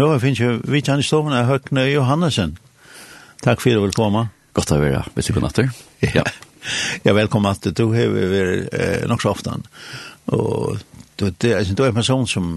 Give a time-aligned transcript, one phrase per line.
[0.00, 2.54] Nå finnes jo vi han i stoven av Høgne Johannesen.
[3.44, 4.22] Takk for at du vil komme.
[4.56, 5.68] Godt å være, hvis du kan natter.
[6.00, 6.22] Ja.
[7.04, 9.58] ja, velkommen at du har vært eh, nok så ofte.
[10.32, 10.80] Og
[11.20, 12.48] du, det, altså, du er en person som,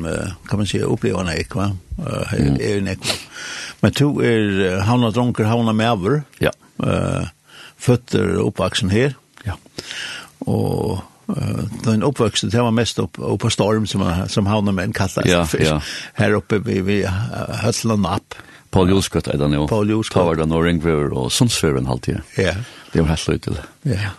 [0.47, 1.73] kan man si, opplever en ek, va?
[1.97, 2.61] Mm.
[2.63, 3.11] Er en ek.
[3.83, 6.21] Men du er havna dronker, havna mever.
[6.39, 6.55] Ja.
[6.79, 7.27] Uh,
[7.75, 9.17] føtter oppvaksen her.
[9.43, 9.59] Ja.
[10.47, 11.03] Og
[11.83, 15.27] den uppvuxen det var mest upp och på storm som som han med en kallar
[15.27, 15.47] ja.
[15.59, 15.81] Ja.
[16.13, 17.05] Här uppe vi vi
[17.49, 18.35] Hötland upp.
[18.69, 19.67] Paul Jolskott är det nu.
[19.67, 20.23] Paul Jolskott.
[20.23, 21.31] Tar den och Ringver och
[21.63, 22.53] en halt Ja.
[22.91, 23.51] Det var helt lite.
[23.81, 24.09] Ja.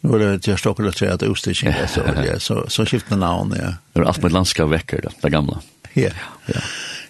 [0.00, 3.16] Nu var det just också att säga att Östersjön är så ja så så skiftar
[3.16, 3.72] namn ja.
[3.92, 5.60] Det är allt med landskap väcker det det gamla.
[5.92, 6.10] Ja.
[6.46, 6.60] Ja.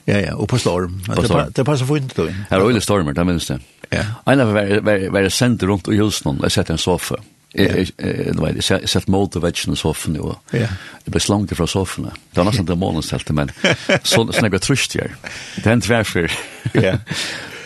[0.04, 1.00] Ja ja, og på storm.
[1.16, 1.52] På storm.
[1.54, 2.28] Det passar för inte då.
[2.50, 3.58] Her er det stormer, det minns det.
[3.90, 4.04] Ja.
[4.26, 7.16] En av var var var sent runt och Hilsnon, jag sett en sofa.
[7.54, 12.10] Jeg, jeg, jeg, jeg sett måte vetsjen i soffene, og det ble slanket fra soffene.
[12.32, 13.52] Det var nesten det målen stelte, men
[14.02, 15.14] sånn jeg var trøst her.
[15.60, 16.38] Det er en tverfer.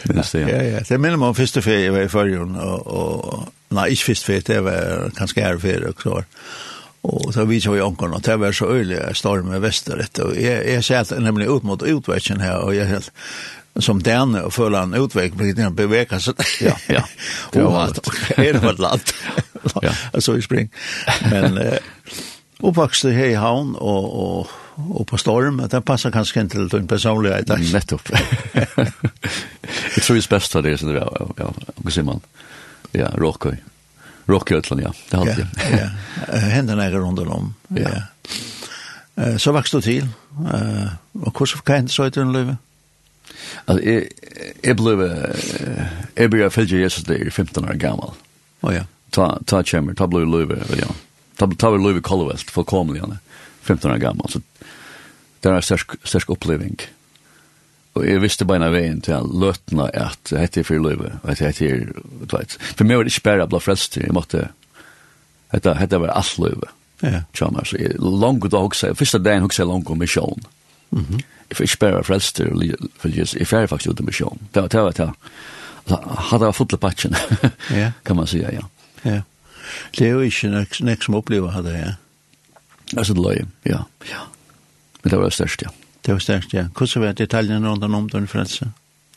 [0.09, 0.81] Ja, ja, ja.
[0.87, 4.45] Det minner meg om første ferie jeg var i førjen, og, nei, ikke første ferie,
[4.47, 6.29] det var kanskje her ferie, og klar.
[7.09, 10.19] Og så vi så i onkon, og det var så øyelig storm i vesteret.
[10.19, 13.13] og jeg, jeg satt nemlig ut mot utvetsjen her, og jeg helt,
[13.79, 14.91] som den och för en
[15.37, 17.09] blir den beveka så ja ja.
[17.63, 19.01] Och att är det vad land
[19.83, 19.93] ja.
[20.13, 20.71] Alltså i spring.
[21.31, 21.79] Men eh,
[22.59, 25.61] uppvuxen här i havn och och och på storm.
[25.61, 28.09] Att det passar kanske inte till din personlighet nettopp.
[29.95, 31.53] Jag tror det är bäst det är så det ja ja
[31.85, 32.21] och så man?
[32.93, 33.57] Ja rockar
[34.27, 34.93] rockar utland ja.
[35.11, 35.49] Det har det
[36.31, 37.55] ja händerna är runt om.
[37.69, 37.89] Ja.
[39.25, 40.09] Eh så växte till
[40.55, 42.57] eh och hur ska kan så ut den livet?
[43.65, 44.05] Alltså jag
[44.63, 45.01] jag blev
[46.15, 48.11] jag blev fylld Jesus där 15 år gammal.
[48.61, 48.83] Oh ja.
[49.11, 50.87] Ta ta chamber, ta blue löve, ja.
[51.37, 53.19] Ta ta blue löve kollvest för komligen.
[53.63, 54.31] 15 år gammal.
[54.31, 54.41] Så
[55.41, 56.89] det är en stark stark upplevelse.
[57.99, 61.39] Og jeg visste beina veien til han løtna at det heter for løyve, og det
[61.41, 62.55] heter, du vet.
[62.77, 64.45] For meg var det ikke bare blå frelst til, jeg måtte,
[65.55, 66.71] hette, hette var alt løyve.
[67.03, 67.23] Ja.
[67.33, 70.47] Tja, så altså, langt da hoksa, første dagen hoksa jeg langt om misjon.
[70.91, 71.19] Mhm.
[71.19, 74.41] Mm jeg får ikke bare frelst for følges, jeg fjerde faktisk ut i misjon.
[74.55, 75.11] Det var det, var det.
[76.29, 77.17] Hadde jeg fått patchen,
[78.07, 78.67] kan man si, ja.
[79.05, 79.23] Ja.
[79.97, 81.95] Det er jo ikke nek nek som opplever hadde, ja.
[82.97, 83.85] Altså, det løy, ja.
[84.09, 84.27] ja.
[85.03, 85.73] Men det var det største, ja.
[86.05, 86.67] Det var størst, ja.
[86.77, 88.71] Hvordan var detaljene rundt om den frelse?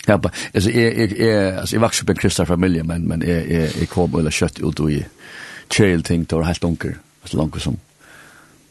[0.07, 3.07] Ja, ba, altså, jeg, jeg, jeg, altså, jeg vokste opp i en kristne familie, men,
[3.07, 5.03] men jeg, jeg, jeg kom eller kjøtt ut i
[5.71, 7.77] kjell ting, det var helt unker, altså, langt som,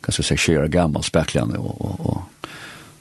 [0.04, 2.39] kanskje, seks skjer gammel, spekklene, og, og, og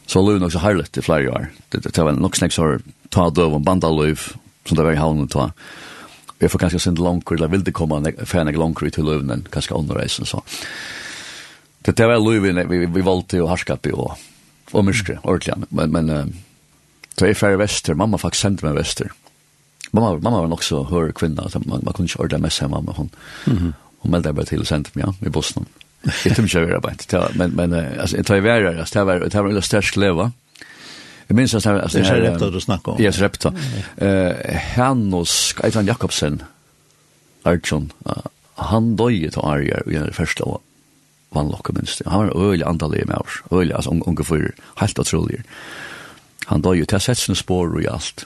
[0.09, 1.49] Så lov nok så harlet i flere år.
[1.69, 2.71] Det, det, det var nok snakk så
[3.13, 4.31] ta døv og bandaløv,
[4.65, 5.51] som det var i havnen ta.
[6.39, 9.75] Jeg får kanskje sende langkur, eller vil det komme ferdig langkur i til løvnen, kanskje
[9.77, 10.41] underreisen, så.
[11.85, 14.15] Det, det var løv vi, vi, valgte å i, og,
[14.71, 15.67] og myrskre, ordentlig.
[15.69, 16.33] Men, men
[17.19, 19.11] så jeg færre vester, mamma faktisk sendte meg vester.
[19.91, 22.95] Mamma, mamma var nok så høyre kvinna, man, man kunne ikke ordentlig messe hjemme med
[22.95, 23.09] hon.
[23.45, 23.73] Mm -hmm.
[23.99, 25.65] Hun meldte jeg bare til og sendte meg, ja, i Boston.
[26.05, 27.15] Jeg tror ikke jeg var bänt.
[27.35, 30.29] Men, men altså, jeg tar i verre, altså, det var, det var en störst leva.
[31.29, 31.91] Jeg minns at det var...
[31.91, 33.01] Det er ikke Repta du snakker om.
[33.03, 33.51] Yes, Repta.
[34.01, 36.41] Uh, Hannos, Eitan Jakobsen,
[37.45, 38.25] Arjun, uh,
[38.71, 40.63] han døg til Arjer i den første år
[41.35, 42.01] vannlokket minst.
[42.07, 43.41] Han var øyelig andalig med oss.
[43.53, 44.51] Øyelig, altså unge unge fyrer.
[44.79, 45.43] Helt utrolig.
[46.47, 48.25] Han døg jo til å sette sine spår og i alt.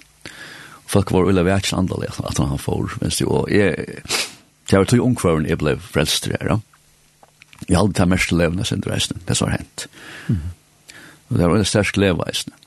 [0.88, 2.97] Folk var øyelig vært andalig at han får.
[3.01, 3.50] minst, det var...
[3.51, 4.03] Jeg,
[4.69, 6.59] det var to ungføren jeg ble frelst her, ja.
[7.69, 9.88] Jeg hadde det mest levende sin reisende, det som har hendt.
[10.28, 10.41] Mm.
[11.29, 12.57] Og det var en sterk leveisende.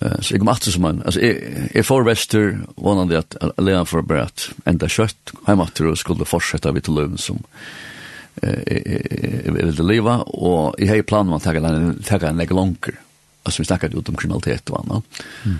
[0.00, 3.88] Uh, så jeg kom alltid som en, altså jeg, jeg får vester, vannet at leven
[3.88, 7.42] får bare at enda kjøtt, hjemme til å skulle fortsette vidt løven som
[8.40, 12.94] jeg ville leva, og jeg har planen om å ta en ta en legge langer.
[13.44, 15.20] Altså vi snakket ut om kriminalitet og annet.
[15.44, 15.58] Mm.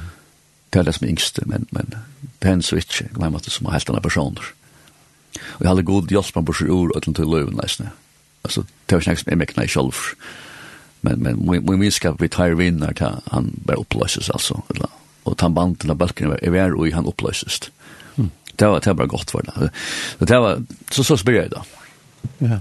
[0.70, 3.68] Det er det som er yngste, men, men det er en switch, jeg glemmer som
[3.68, 4.48] er helt andre personer.
[4.54, 4.59] Mm
[5.38, 7.90] Og jeg hadde god hjelp på borser ord og til løven nesten.
[8.44, 9.92] Altså, det var ikke som jeg mekna i selv.
[11.02, 14.60] Men, men min minskap vi tar vinner til han bare oppløses altså.
[15.24, 17.60] Og ta banden av balken er vær og han oppløses.
[18.16, 18.30] Mm.
[18.56, 19.70] Det var, det var godt for det.
[20.18, 21.64] Så det var, så så spyr jeg da.
[22.40, 22.60] Ja.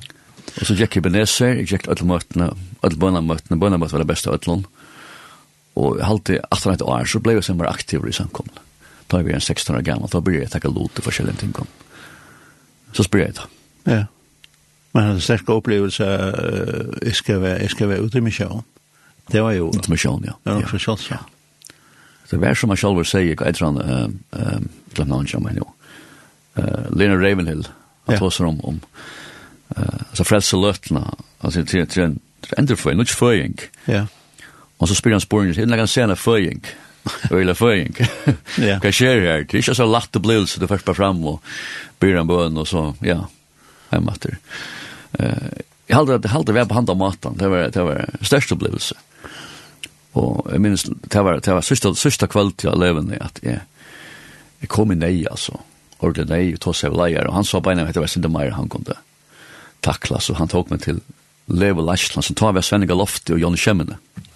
[0.59, 2.49] Og så gikk jeg beneser, jeg gikk alle møtene,
[2.83, 4.63] alle bønamøtene, bønamøtene var det beste av alle
[5.75, 8.65] Og halte 18 år, så ble jeg som var aktiv i samkomne.
[9.07, 11.67] Da vi en 16 år gammel, da begynte jeg å lot til forskjellige ting om.
[11.67, 11.88] Mm
[12.93, 13.47] så spyr jeg det.
[13.85, 14.03] Ja.
[14.93, 18.63] Men han hadde sterk opplevelse uh, jeg skal være, jeg skal være ute i misjon.
[19.31, 19.67] Det var jo...
[19.67, 20.33] Ute i misjon, ja.
[20.45, 20.71] Det var ja.
[20.73, 21.17] misjon, ja.
[22.31, 24.19] Det var som man selv sier, jeg tror han,
[24.93, 25.69] glemt han ikke om henne jo,
[26.93, 27.63] Lena Ravenhill,
[28.05, 28.77] han tog seg om, om
[29.77, 31.05] uh, altså frelse løtene,
[31.41, 32.19] altså til, til en
[32.57, 33.57] endreføying, ikke føying.
[33.87, 34.05] Ja.
[34.79, 36.88] Og så spyr han spørsmål, det er en sena føying, ja
[37.31, 37.95] Øyla føring.
[38.83, 39.43] Hva skjer her?
[39.45, 41.39] Det er ikke så lagt det bli, så du først bare fram og
[42.01, 43.21] byr en bøn, og så, ja,
[43.91, 44.37] hjemme etter.
[45.17, 45.49] Uh,
[45.89, 48.03] jeg halte at jeg halte vi er på hand av maten, det var, det var
[48.21, 48.97] største opplevelse.
[50.19, 53.63] Og jeg minnes, det var, det var sista, sista kveld til jeg levende, at jeg,
[54.61, 55.57] jeg kom i nei, altså,
[55.99, 58.57] ordentlig nei, og tog seg leier, og han sa beina, at det var sinde meir
[58.57, 58.97] han kunne
[59.85, 61.01] takla, så han tok meg til
[61.49, 63.97] Leve Lashland, som tar vi av Svenninga Lofti og Jonny Kjemmene.
[63.97, 64.28] Mm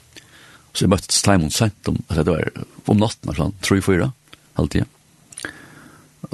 [0.74, 4.10] Så jeg møtte Timon sent om, altså det var om natten, sånn, tror jeg fyra,
[4.58, 4.88] halvtida.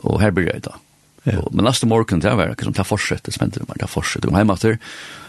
[0.08, 0.78] Og her blir jeg da.
[1.26, 1.42] Ja.
[1.42, 4.30] Og, men neste morgen, det var ikke liksom, det fortsetter, som hender det, det fortsetter.
[4.30, 4.80] Jeg kom hjemme etter,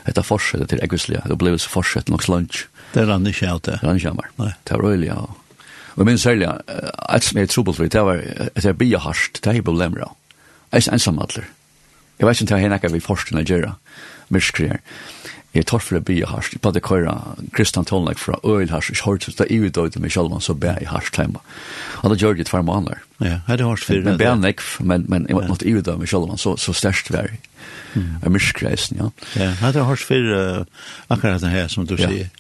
[0.07, 2.65] det er fortsetter til Egvislia, det ble så fortsetter nok lunch.
[2.95, 3.79] Det rann ikke av det.
[3.81, 4.55] Det rann ikke av meg.
[4.67, 5.21] Det var øyelig, ja.
[5.97, 9.43] Og min særlig, et som jeg er trobel for, det var at jeg blir hardt,
[9.43, 10.15] det er problemer av.
[10.71, 11.51] Jeg er ensam atler.
[12.21, 13.75] Jeg vet ikke om det er henne vi forstår å gjøre,
[14.31, 14.79] myrskrier.
[14.79, 15.20] Men
[15.55, 16.53] Jeg tar for det bia harst.
[16.55, 17.15] Jeg bare køyre
[17.53, 18.91] Kristian Tolnek fra Øyl harst.
[18.91, 21.43] Jeg hørt, det i udøyde med selv, så ber jeg harst heima.
[22.03, 22.95] Og da gjør det tvær måneder.
[23.21, 24.05] Ja, det er det harst fyrir?
[24.05, 27.27] Men bæ nek, men, men jeg måtte i udøyde med selv, så, så størst vær.
[27.95, 28.07] Mm.
[28.23, 29.09] Er myrskreisen, ja.
[29.37, 30.65] Ja, det er det harst uh,
[31.11, 32.31] akkurat det her, som du sier.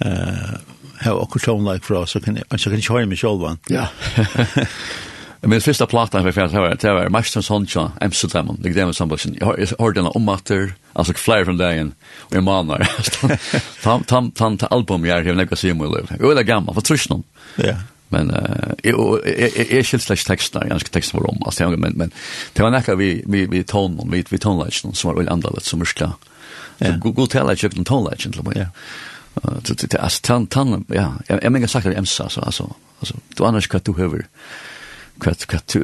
[0.00, 0.56] Uh,
[1.02, 3.58] Hva akkurat Tolnek fra, så kan jeg så kan jeg kjøre meg selv.
[3.70, 3.86] Ja.
[5.40, 9.22] Min första platan för fans var det var Masters Honcha Amsterdam det där med somebody
[9.40, 9.46] jag
[9.78, 12.68] hörde den om matter alltså flyer från dagen och en man
[13.82, 16.80] tam tam tam ta album jag har några se mig live och det gammal för
[16.80, 17.22] trusnon
[17.56, 17.74] ja.
[18.08, 22.10] Men eh jag är shit slash textar jag ska texta om alltså jag men men
[22.52, 25.50] det var näka vi vi vi ton vi vi ton tonlagen som var väl andra
[25.50, 26.12] lite som muskla
[26.78, 28.66] så gå till att ton tonlagen till mig ja.
[29.64, 32.40] Så det alltså tan tan ja jag menar sagt att jag så alltså
[32.98, 34.26] alltså du annars kan du höver
[35.20, 35.76] kvart kvart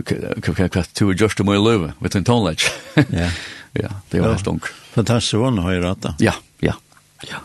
[0.42, 2.70] kvart kvart to just to my love with an tone ledge.
[3.10, 3.30] Ja.
[3.72, 4.60] Ja, det var helt ung.
[4.92, 6.14] Fantastisk vann har jag rata.
[6.18, 6.74] Ja, ja.
[7.22, 7.36] Ja.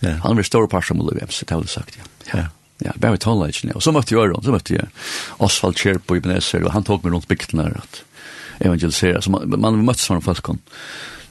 [0.00, 0.10] Ja.
[0.22, 2.38] Han var stor passion som Olivia, så det har sagt ja.
[2.38, 2.44] Ja.
[2.78, 3.72] Ja, bara med tone ledge.
[3.74, 4.86] Och så mötte jag honom, så mötte jag
[5.30, 8.02] Oswald Kjerp i Benesser och han tog mig runt bygden där att
[8.58, 9.22] evangelisera.
[9.22, 10.58] Så man, man möttes från Falkon.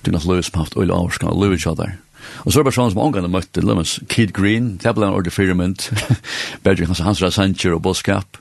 [0.01, 1.97] Du har Lewis haft öl avskan, Lewis där.
[2.45, 5.15] Og så er det bare sånn som omgående møtte, Lewis, Kid Green, det ble en
[5.15, 5.87] ordentlig firmynd,
[6.65, 8.39] Berger hans hans rasanker og boskap,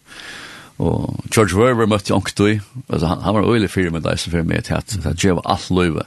[0.78, 2.58] Og George Werber møtte jeg onktøy,
[2.88, 5.46] altså han, han var øyelig fyrir med deg som fyrir med til at det var
[5.48, 6.04] alt løyve.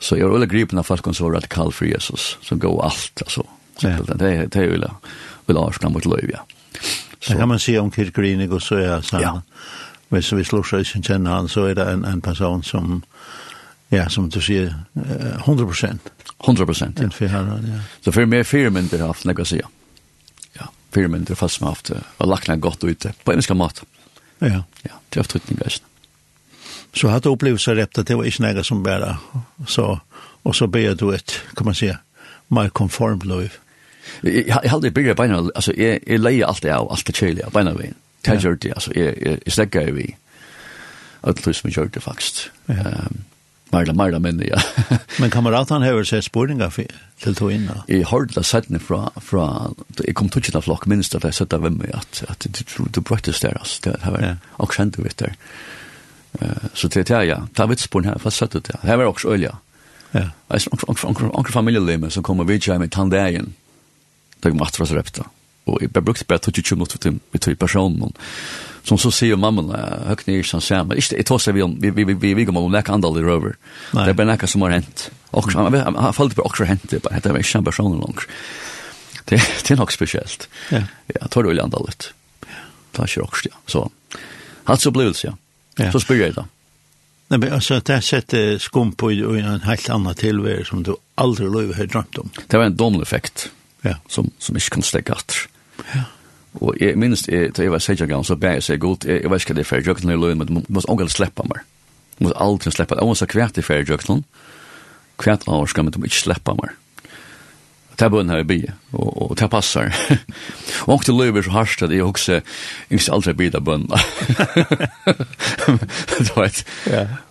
[0.00, 3.12] Så jeg var øyelig gripen av folk som var radikal for Jesus, som gav alt,
[3.20, 3.44] altså.
[3.80, 3.96] Så ja.
[4.00, 4.88] det er øyelig,
[5.48, 6.46] øyelig avskan mot løyve, ja.
[7.28, 9.20] Det kan man si om Kirk Greenig og så er sånn.
[9.20, 9.32] Ja.
[10.10, 13.02] Hvis vi slår seg ikke kjenner han, så er det en, en person som,
[13.92, 16.08] ja, som du sier, 100 prosent.
[16.40, 17.04] 100 prosent, ja.
[17.04, 17.82] En fyrir, ja.
[18.00, 19.68] Så fyrir meg fyrir myndir haft, nek å si, ja
[20.92, 23.82] fyra minuter fast som har haft och lagt ned gott ute på engelska mat.
[24.38, 24.64] Ja.
[24.82, 25.82] Ja, det har er tryckning gäst.
[26.94, 29.18] Så har du upplevt så rätt att det var inte några som bara
[29.66, 30.00] så
[30.42, 31.98] och så ber du ett kan man säga
[32.48, 33.52] mer konformt liv.
[34.46, 37.50] Jag hade det bygger beina alltså jag jag lejer allt det av allt det chilla
[37.50, 37.94] beina vägen.
[38.60, 40.16] det, alltså jag jag jag stäcker vi.
[41.20, 42.50] Att lust mig det faktiskt.
[42.66, 42.74] Ja.
[42.74, 43.24] Ehm
[43.70, 44.60] Marla, Marla, men ja.
[45.18, 46.74] men kameraten har jo sett sporinger
[47.22, 47.68] til to inn.
[47.70, 47.82] da?
[47.88, 49.70] Jeg har det sett ned fra, fra
[50.00, 53.00] jeg kom til å flokk minst at jeg sett av hvem at, at du, du
[53.00, 54.36] brøttes der, altså, det var ja.
[54.58, 55.36] også kjent du vet der.
[56.40, 58.78] Uh, så det er ja, ta vitt sporen her, fast sett ut det.
[58.86, 59.56] Her var også øl, ja.
[60.10, 60.30] Ja.
[60.50, 63.54] Onker familielime som kommer vidt med tandegen,
[64.42, 65.28] det er matter av repta.
[65.70, 68.14] Og jeg brukte bare 22 minutter til, til personen,
[68.90, 69.70] som så säger mamman
[70.06, 72.92] högt ner som sier men inte det vi om vi vi vi vi kommer läka
[72.92, 73.54] andal i rover.
[73.92, 77.04] Det er bare nekka som har hent Och han har fallit på också hent det
[77.04, 78.26] er bare ikke en person långt.
[79.24, 80.48] Det det är nog speciellt.
[80.70, 80.82] Ja.
[81.06, 82.12] Ja, tar du andal ut.
[82.92, 83.56] Tar sig också ja.
[83.66, 83.90] Så.
[84.64, 85.32] hatt så blues ja.
[85.92, 86.44] Så spør jeg da
[87.30, 91.46] Nei, men altså, det sätter skum på i en helt annan tillvaro som du aldrig
[91.50, 92.30] löv har drømt om.
[92.46, 93.50] Det var en domleffekt.
[93.82, 93.94] Ja.
[94.08, 95.46] Som som ikke kan stekke atter.
[95.94, 96.02] Ja.
[96.58, 99.30] Og jeg minnes, da jeg var 16 gang, så ber jeg seg godt, jeg jeg
[99.30, 101.62] vet ikke hva det er ferdig jøkken i løgn, men du må ångelig slippe meg.
[102.18, 103.02] Du må aldri slippe meg.
[103.02, 104.24] Jeg må så kvært i ferdig jøkken,
[105.20, 106.74] kvært av årskan, men du må ikke slippe meg.
[107.94, 108.58] Det er bønnen her i by,
[108.96, 109.92] og og det passer.
[110.86, 112.40] Og ångte løyver så hardt at jeg også,
[112.90, 113.90] jeg skal aldri bygget av bønnen.
[116.24, 116.64] Du vet,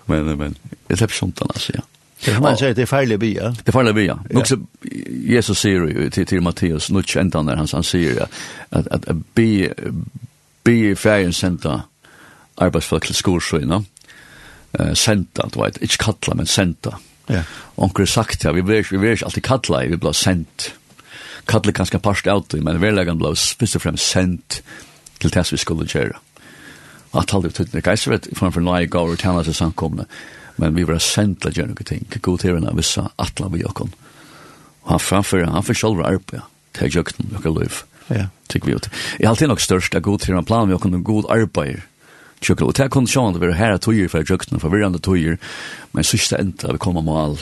[0.08, 0.58] Men, men
[0.90, 1.82] jeg slipper sånt, altså, ja.
[2.42, 3.50] Man säger det är farlig bya.
[3.50, 4.20] Det är farlig bya.
[4.34, 4.58] Också
[5.10, 8.22] Jesus säger ju till, till Matteus, nu kända när han, han säger
[8.70, 9.74] att, att, att be,
[10.64, 11.82] be färgen sända
[12.56, 13.84] arbetsfolk till skolsjöna.
[14.80, 17.00] Uh, sända, du vet, inte kalla, men sända.
[17.28, 17.42] Ja.
[17.76, 20.74] Onkel sagt ja, vi vill vi vill alltid kalla, vi blir sent.
[21.46, 24.64] Kalla kanske parst out men vi lägger blå först och främst sent
[25.18, 26.18] till test vi skulle göra.
[27.12, 30.06] Att hålla det det guys vet från för några och till oss samkomna
[30.60, 32.08] men vi var sent til å gjøre ting.
[32.22, 33.94] God til henne visse atla vi okken.
[34.86, 36.42] Og han framfører, han får selv arbeid
[36.78, 37.84] til jøkken og løyv.
[38.10, 38.28] Ja.
[38.50, 38.90] Tykker vi ut.
[39.20, 41.86] Jeg har alltid nok størst at god til henne planen vi okken god arbeid
[42.42, 42.68] tjøkken.
[42.68, 45.40] Og det er kondisjonen vi å være her tøyer for tjøkken, forvirrende tøyer,
[45.94, 47.40] men siste enda vi kommer med all.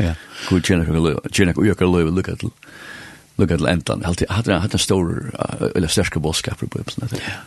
[0.00, 0.14] Ja.
[0.48, 2.52] God tjener og gjøkker løyv lukket til
[3.40, 4.04] lukket til endan.
[4.04, 5.10] Jeg hadde en stor,
[5.74, 7.08] eller sterske bådskaper på Ibsen.
[7.12, 7.40] Ja.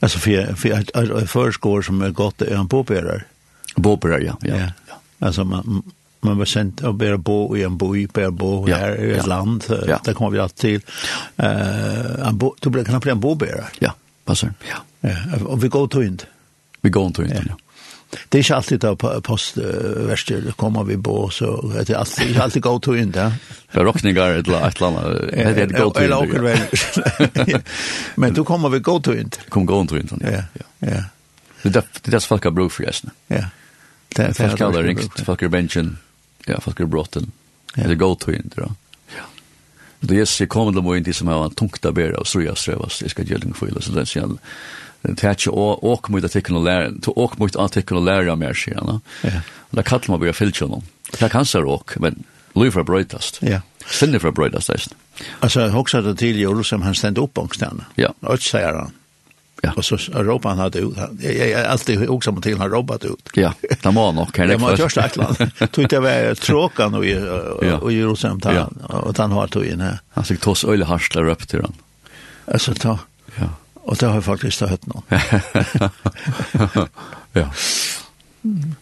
[0.00, 3.24] Alltså för för ett förskår som är gott är en påperar.
[3.78, 4.36] Båbrar, ja.
[4.40, 4.56] ja.
[4.56, 4.94] ja.
[5.18, 5.82] Alltså man,
[6.20, 8.76] man var sent att bära bo i en by, börja bo ja.
[8.76, 9.26] här i ett ja.
[9.26, 9.64] land.
[9.86, 10.00] Ja.
[10.04, 10.90] Där kommer vi alltid till.
[11.44, 13.64] Uh, bo, du blev knappt en båbärare.
[13.78, 13.94] Ja,
[14.24, 14.52] passar.
[14.70, 15.08] Ja.
[15.08, 15.44] ja.
[15.46, 16.24] Och vi går till inte.
[16.80, 17.56] Vi går till inte, ja.
[18.28, 22.62] Det är inte alltid att postvärster kommer vi bo, så det är alltid, det alltid
[22.62, 23.32] gå till inte.
[23.68, 27.60] För rockningar eller ett eller annat, det är ett gå till Eller åker väl.
[28.14, 29.38] Men då kommer vi gå till inte.
[29.48, 30.42] Kommer gå till inte, ja.
[30.52, 30.88] ja.
[30.92, 31.04] ja.
[31.62, 33.12] Det är det som folk har brug för gästerna.
[33.26, 33.44] Ja
[34.26, 35.98] det folk kallar ringt folk är benchen.
[36.46, 37.32] Ja, folk är brotten.
[37.74, 37.88] Ja.
[37.88, 38.70] Det go to in då.
[39.16, 39.22] Ja.
[40.00, 42.58] Då yes, jag kommer då in till som har en tungt bära och så jag
[42.58, 43.02] strövas.
[43.02, 44.38] Jag ska ge dig för så det den sen
[45.02, 48.36] det här ju och och mot att kunna lära till och mot att kunna lära
[48.36, 49.00] mer sen.
[49.22, 49.30] Ja.
[49.70, 50.82] Då kallar man börja filcha någon.
[51.18, 53.38] Det kan så rock, men Louis for brightest.
[53.42, 53.60] Ja.
[53.86, 54.94] Sinne for brightest.
[55.40, 57.84] Alltså jag huxade till som han ständ upp och stanna.
[57.94, 58.14] Ja.
[58.20, 58.92] Och säger han.
[59.62, 59.72] Ja.
[59.76, 60.96] Och så Europa han hade ut.
[61.20, 63.28] Jag jag alltid också med till han ropat ut.
[63.34, 64.54] Ja, det var nog kan det.
[64.54, 65.36] Det var just ett land.
[65.70, 67.04] Tog det var tråkan och
[67.82, 69.98] och Jerusalem där och han har tog in här.
[70.08, 71.72] Han fick toss öle harslar upp till han.
[72.44, 72.98] Alltså ta.
[73.36, 73.44] Ja.
[73.74, 75.02] Och det har faktiskt hört någon.
[77.32, 77.50] ja.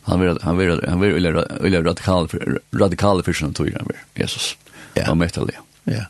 [0.03, 1.13] Han vill han vill han vill
[1.61, 2.29] vill radikal
[2.75, 4.57] radikal för sånt tog han Jesus.
[4.95, 5.11] Ja.
[5.11, 5.51] Och metal.
[5.85, 6.05] Ja.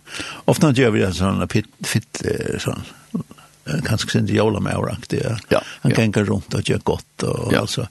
[0.45, 2.23] Ofta gör vi det såna fit fit
[2.59, 2.83] sån
[3.85, 5.23] kanske sin jola med oraktig.
[5.49, 5.63] Ja.
[5.81, 6.07] Han ja.
[6.07, 7.61] gå runt och göra gott och ja.
[7.61, 7.89] alltså.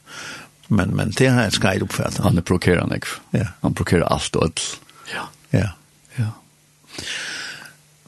[0.67, 2.17] Men men det har är skai uppfattat.
[2.17, 3.05] Han är prokerar nek.
[3.31, 3.47] Ja.
[3.61, 4.79] Han prokerar allt och allt.
[5.15, 5.29] Ja.
[5.49, 5.69] Ja.
[6.15, 6.31] Ja.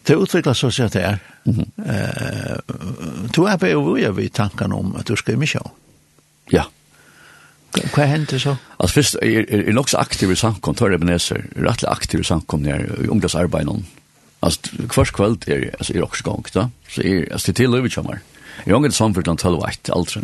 [0.03, 1.19] Det utvecklas så att det är.
[1.45, 2.53] Mm -hmm.
[2.53, 2.57] uh,
[3.33, 3.65] du är på
[3.97, 5.69] över vid tanken om att du ska i mission.
[6.50, 6.65] Ja.
[7.93, 8.55] Hva hender så?
[8.79, 11.89] Altså først, jeg er, er, er nok så aktiv i samkommet, tar jeg beneser, rettelig
[11.91, 13.86] aktiv i samkommet her, i ungdomsarbeidet noen.
[14.39, 16.70] Alltså kvart kväll är er, alltså är också gång då.
[16.89, 18.20] Så är alltså till över chamar.
[18.65, 20.20] Jag har inte samfört till vart alltså.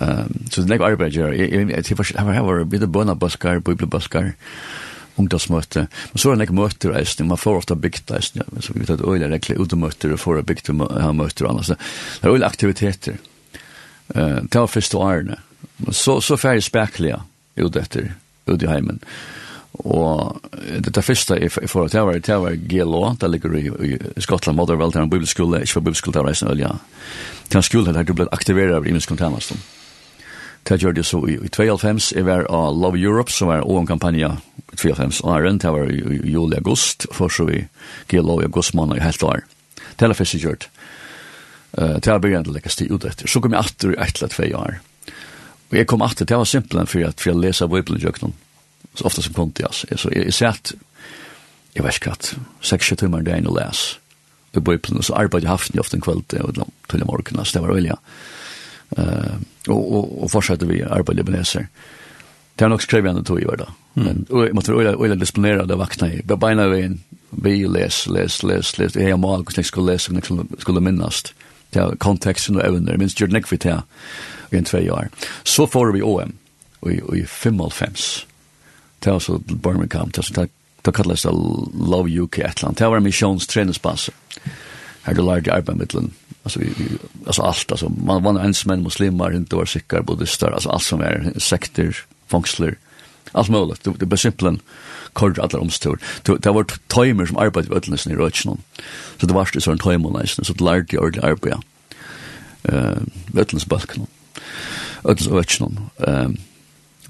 [0.00, 1.36] Ehm så det lägger arbete jag
[1.70, 4.32] jag typ har har har bit av bönna buskar, bibel buskar.
[5.16, 5.86] Ungdomsmöte.
[6.12, 8.20] Men så är det möter är det man får ofta bikt där
[8.60, 11.66] så vi vet att öliga rekla utomöter och får bikt här möter annars.
[11.66, 11.76] Det
[12.20, 13.16] är öliga aktiviteter.
[14.14, 15.36] Eh, tar första åren.
[15.90, 17.22] Så så färg spekliga
[17.54, 18.12] ut efter
[18.46, 18.98] ut i hemmen.
[19.74, 23.64] Og det er første i forhold til å være, det var GLO, det ligger i,
[23.90, 26.62] i Skottland, Motherwell, det er en bibelskole, ikke for bibelskole, det var reisende øl.
[27.48, 29.58] Det er en skole der du ble aktiveret av imenskene.
[30.64, 33.90] Det gjør det så i, i 2005, jeg var av Love Europe, som var en
[33.90, 37.66] kampanje i 2005, åren, det var i, juli august, for så vi
[38.08, 39.42] GLO i august måned i helt år.
[39.98, 40.70] Det er det første jeg.
[41.74, 43.26] Uh, det er begynt å legge stig ut etter.
[43.26, 44.78] Så kom jeg etter i et eller tvei år.
[45.70, 48.34] Og jeg kom etter, det var simpelthen for at jeg leser Bibelen i jøkken,
[48.94, 49.74] så ofta som kunde jag.
[49.74, 50.74] Så jag sett
[51.74, 53.98] jag vet inte att, sex, sju timmar dagen och läs.
[54.50, 56.40] Och jag började så arbetade jag haften ofta en kväll till,
[56.88, 57.96] till morgonen, så det var öliga.
[58.98, 59.34] Uh,
[59.68, 61.68] och, och, och fortsatte vi arbetade libaneser.
[62.54, 63.68] Det har nog skrivit ändå tog i vardag.
[63.92, 66.22] Men jag måste vara öliga disponerad det vakna i.
[66.28, 68.96] Jag beinade vägen, vi läs, läs, läs, läs.
[68.96, 71.34] Jag har mal, hur jag skulle läsa, hur jag skulle minnast.
[71.70, 72.96] Det har kontexten och ävner.
[72.96, 73.82] Minst gjorde nekvitt här
[74.50, 75.08] i en två år.
[75.42, 76.32] Så får vi OM
[77.14, 77.92] i 55
[79.04, 80.48] det var så til Birmingham, det var så
[80.84, 82.78] Da kallas det Love UK Atlant.
[82.78, 84.10] Det var en missions treningspass.
[85.06, 86.10] Her du lærte arbeid mittlen.
[86.44, 90.70] Altså, vi, vi, altså alt, altså, man var ens menn, muslimer, hinduar, sikkar, buddhister, altså
[90.70, 92.76] alt som er sekter, fangsler,
[93.34, 93.78] alt mulig.
[93.84, 94.60] Det, det var simpelthen
[95.14, 95.96] kort alla omstor.
[96.26, 98.60] Det, det var tøymer som arbeid i ödlensen i Røtjen.
[99.20, 101.64] Så det var det sånn tøymer, nästan, så det lærte jag ordentligt arbeid.
[102.68, 103.00] Uh,
[103.36, 104.06] ödlensbalken.
[105.04, 105.80] Ödlensbalken.
[106.00, 106.36] Uh,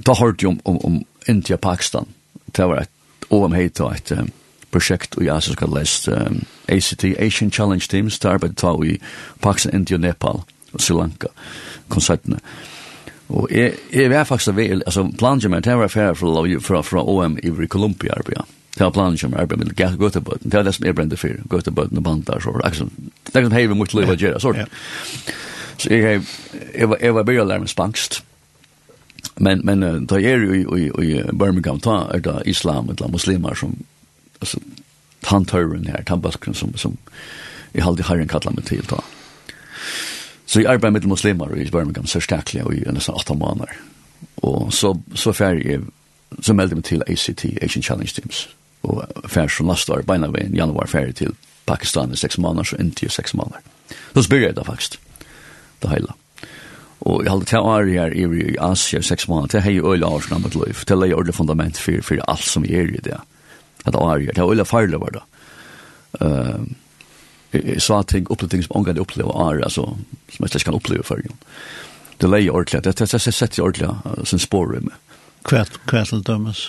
[0.07, 2.09] da hørte jeg om, om, om India Pakistan.
[2.57, 4.31] Det var et OM heit og et um,
[4.73, 8.99] projekt i Asia skal lest um, ACT, Asian Challenge Teams, der arbeidet ta i
[9.43, 11.31] Pakistan, India, Nepal og Sri Lanka
[11.89, 12.41] konsertene.
[13.29, 17.09] Og jeg, jeg var faktisk vel, altså planen min, det var færre fra, fra, fra
[17.09, 18.45] OM i Columbia arbeidet.
[18.75, 19.67] Det var planen som arbeid med
[20.01, 20.39] Göteborg.
[20.43, 21.29] Det var det som jeg brende for.
[21.29, 22.41] Göteborg og bandar.
[22.41, 22.51] Så
[23.27, 24.41] det er som heiver mot liv å gjøre.
[24.41, 26.23] Så jeg
[26.89, 28.25] var begynnelig å lære med spangst.
[29.35, 33.77] Men men då är ju i i Birmingham ta är det islam eller muslimer som
[34.39, 34.59] alltså
[35.21, 36.97] tantören här tabaskren som som
[37.73, 39.05] i halde herren kallar mig till ta.
[40.47, 43.77] Så jag arbetar med muslimer i Birmingham så starkt och i nästan åtta månader.
[44.35, 45.81] Och så så färg
[46.43, 48.49] så meldde mig till ACT Asian Challenge Teams
[48.81, 51.33] och färg från last år på i januari färg till
[51.65, 53.61] Pakistan i sex månader så inte i sex månader.
[54.13, 54.99] Då började jag det faktiskt.
[55.79, 56.15] Det hela.
[57.05, 60.09] Og jeg halde til å her i Asia i seks måneder, det er jo øyla
[60.09, 63.03] årsna mitt liv, det er jo øyla fundament for, for alt som jeg er i
[63.05, 63.19] det.
[63.85, 65.25] Det er øyla, det er øyla farlig var det.
[66.23, 66.65] Uh,
[67.55, 69.85] jeg sa ting, opplevde ting som ångan jeg opplevde av ære, altså,
[70.33, 71.21] som jeg slett kan oppleve for.
[71.21, 74.97] Det er ordentlig, det er sett i ordentlig sin spår i meg.
[75.45, 76.67] Hva er det dømes?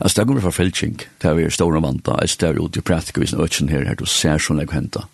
[0.00, 3.20] Altså, det kommer fra feltsing, det er vi store vanta, jeg står jo til praktikker
[3.20, 5.04] hvis en økken her, her du ser sånn jeg henta.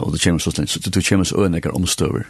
[0.00, 2.24] Og det kommer så slengt, du kommer så øyne jeg omstøver.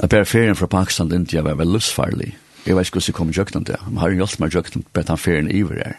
[0.00, 2.36] Jeg ber ferien fra Pakistan til India var veldig livsfarlig.
[2.66, 3.76] Jeg vet ikke hvordan jeg kom i jøkken det.
[3.76, 5.98] Jeg har hjulpet meg i jøkken på at han ferien hver her.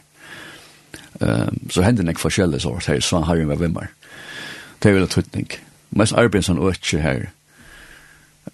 [1.21, 3.91] Um, så hendte ikke forskjellig så her, så han har jo vært vimmer.
[4.81, 5.47] Det er veldig tøytning.
[5.91, 7.27] Mest arbeid som øker her.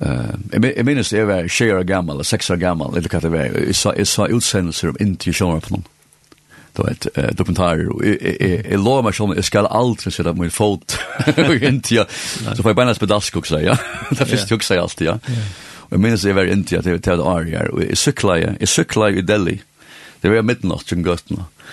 [0.01, 3.59] Uh, jeg minnes jeg var 6 år gammel, 6 år gammel, eller hva det var.
[3.95, 5.87] Jeg sa, utsendelser om India i på noen
[6.77, 10.97] då du vet, dokumentarer, og jeg lover meg sånn, jeg skal aldri sette min fot
[11.37, 13.77] i India, så får jag bara en spedask også, ja,
[14.17, 15.19] det finns ju också alltid, ja.
[15.87, 18.57] och jeg minnes jeg var i India til et år her, og jeg sykla jeg,
[18.59, 19.61] jeg i Delhi,
[20.21, 21.05] det var midnatt som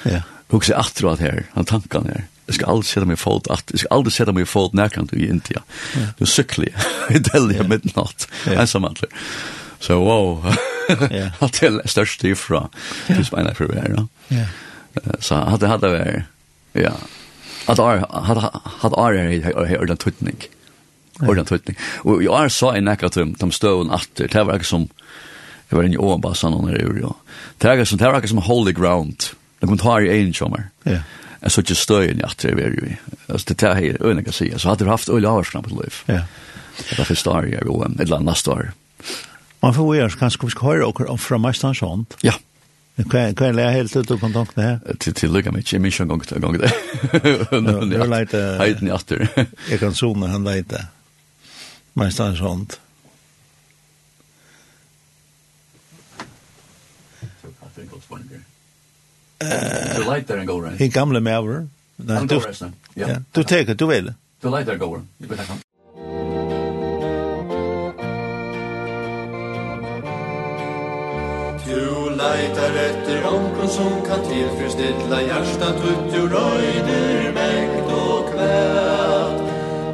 [0.04, 0.20] ja.
[0.48, 3.70] Og jeg att det här han tanken her, jeg skal aldri sette min fot, att
[3.70, 5.62] jeg skal aldri sette min fot nærkant i India,
[6.18, 6.64] du sykla
[7.10, 9.08] i Delhi midnatt, ensamhandler.
[9.80, 10.54] Så wow,
[10.88, 11.30] Ja.
[11.38, 12.68] Att det är störst ifrån.
[13.06, 14.06] det är spännande för å være, ja.
[14.28, 14.44] Ja.
[15.18, 16.24] Så hade hade
[16.72, 16.92] vi ja.
[17.66, 18.22] Att har
[18.80, 20.36] hade har har den tutning.
[21.20, 21.76] Ordan tutning.
[21.96, 24.88] Och jag sa i en tum de stone att det var som
[25.68, 27.08] det var en ovan sån när det ju.
[27.58, 29.22] Det är som det var som holy ground.
[29.58, 30.98] Det kom tar i en sommar Ja.
[31.40, 32.96] Jag så just stöj i att det är ju.
[33.26, 34.58] Alltså det här är unika sig.
[34.58, 35.94] Så hade du haft öl avsnam på liv.
[36.06, 36.20] Ja.
[36.90, 38.72] Det var för star jag vill ett land år.
[39.60, 42.16] Man får ju kanske vi ska höra och från mästaren sånt.
[42.20, 42.34] Ja.
[43.10, 44.78] Kan kan lära helt ut på kontakt här.
[44.98, 46.72] Till till lugga mig, Jimmy Sean gång gång där.
[47.98, 49.46] Jag lite hejden efter.
[49.70, 50.86] Jag kan zooma han lite.
[51.92, 52.80] Men står sånt.
[59.38, 60.78] Eh, light there and go right.
[60.80, 61.68] He gamla med över.
[61.96, 64.14] Du tar det, du vil.
[64.42, 65.02] The light there go.
[65.18, 65.58] You better come.
[72.34, 79.40] leitar etter omkron som kan tilfredsstilla hjärsta tutt ur röjder, mängd och kvätt.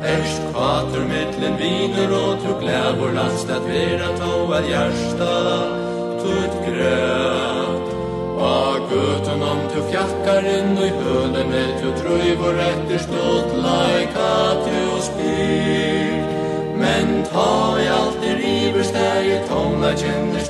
[0.04, 5.34] Erst kvater mittlen viner och tog glävor last att vera toa hjärsta
[6.22, 7.86] tut gröt.
[8.38, 14.30] A guten om tu fjackar in i hölen med tu tröjvor efter stått lajka
[14.64, 16.24] tu spyr.
[16.78, 18.39] Men ta i allt i
[19.50, 20.44] tónla kjenner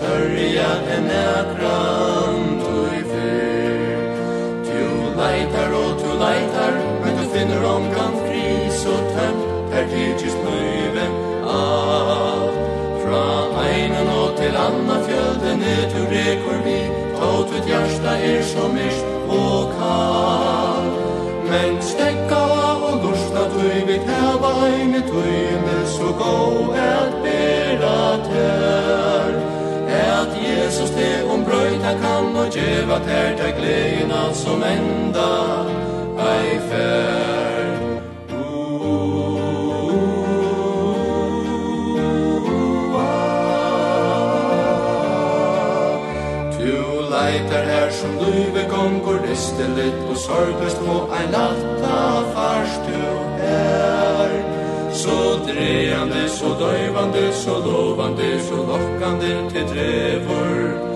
[0.55, 3.99] ja enn ekran du i fyr
[4.69, 4.81] Du
[5.21, 11.07] leitar og du leitar, men du finner omgang fris og tøm Per tidsis møyve
[11.57, 12.49] av
[13.03, 13.27] Fra
[13.67, 16.81] einen og til anna fjøldene du rekur vi
[17.21, 20.89] Tåt ut hjärsta er som mist og kall.
[21.51, 22.41] Men stekka
[22.89, 26.37] og lusta tøy vi tæva ein tøy med så gå
[26.89, 28.80] et bera tøy
[31.01, 35.31] stegon brøyta kan og djeva ter ta gleina som enda
[36.31, 37.79] ei ferd
[46.57, 46.75] Tu
[47.15, 51.97] leitar her som luve gongur listelit og sorgast på ein natta
[52.35, 53.01] farst du
[53.41, 54.37] her
[54.93, 55.17] Så
[55.49, 60.90] dreande, så døyvande, så lovande, så lokkande til drevor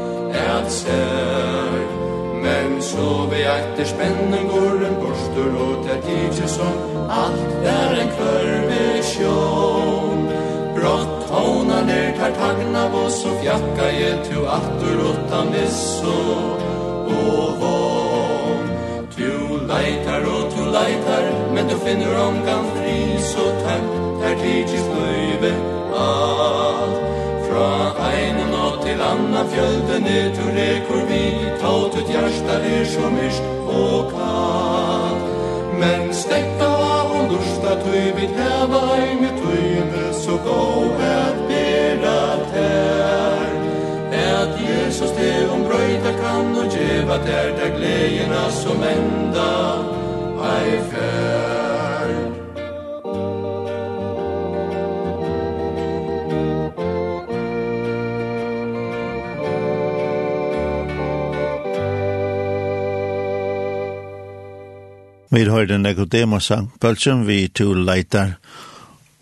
[0.57, 1.85] at stær
[2.45, 6.75] Men så vi etter spennen går en borster og ter tidsi som
[7.23, 10.27] Alt er en kvarve sjån
[10.77, 16.19] Brått håna ner tar tagna vås og fjakka je tu attur åtta misso.
[17.14, 18.71] Og vån
[19.17, 19.33] Tu
[19.71, 22.99] leitar og tu leitar Men du finner omgang fri
[23.33, 23.88] så tæm
[24.23, 25.55] Her tidsi fløyve
[26.05, 26.99] alt
[27.49, 27.69] Fra
[28.12, 31.25] einen og til anna fjölde ner till rekor vi.
[31.61, 35.25] Taut ut hjärsta er så myrst och kallt
[35.81, 36.73] Men stäcka
[37.14, 40.62] och lusta tui vid häva i mitt tui så gå
[40.94, 42.20] att bera
[42.53, 43.49] tär
[44.12, 49.85] Ät Jesus det om bröjda kan och geva tär där glädjerna som enda.
[50.40, 50.84] Aj
[65.35, 68.37] Vi har den ekko demosang, Bølsen, vi to leitar,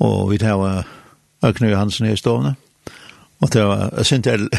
[0.05, 0.85] og vi tar
[1.43, 2.53] Økne Johansen i stående.
[3.41, 4.51] Og det var, jeg synes det,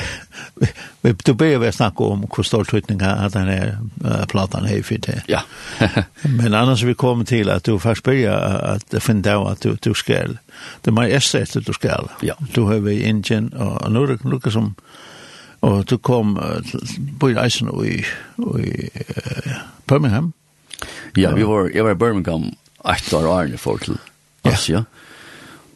[1.02, 4.82] vi du ber vi snakke om hvor stor tøytning at den er uh, platan er
[4.84, 5.22] for det.
[5.30, 5.40] Ja.
[6.40, 9.94] Men annars vi kommer til at du først begynner at finne av at du, du
[9.94, 10.40] skal,
[10.82, 12.10] det er mer æstre etter du skal.
[12.24, 12.34] Ja.
[12.56, 14.76] Du har vi Indien og Norge, Norge som,
[15.62, 16.40] og du kom
[17.20, 18.02] på reisen i,
[18.58, 20.34] i uh, Birmingham.
[21.18, 22.52] Ja, vi var, jeg var i Birmingham
[22.94, 23.98] ett år årene for til
[24.44, 24.84] Asia.
[24.84, 24.86] Yeah.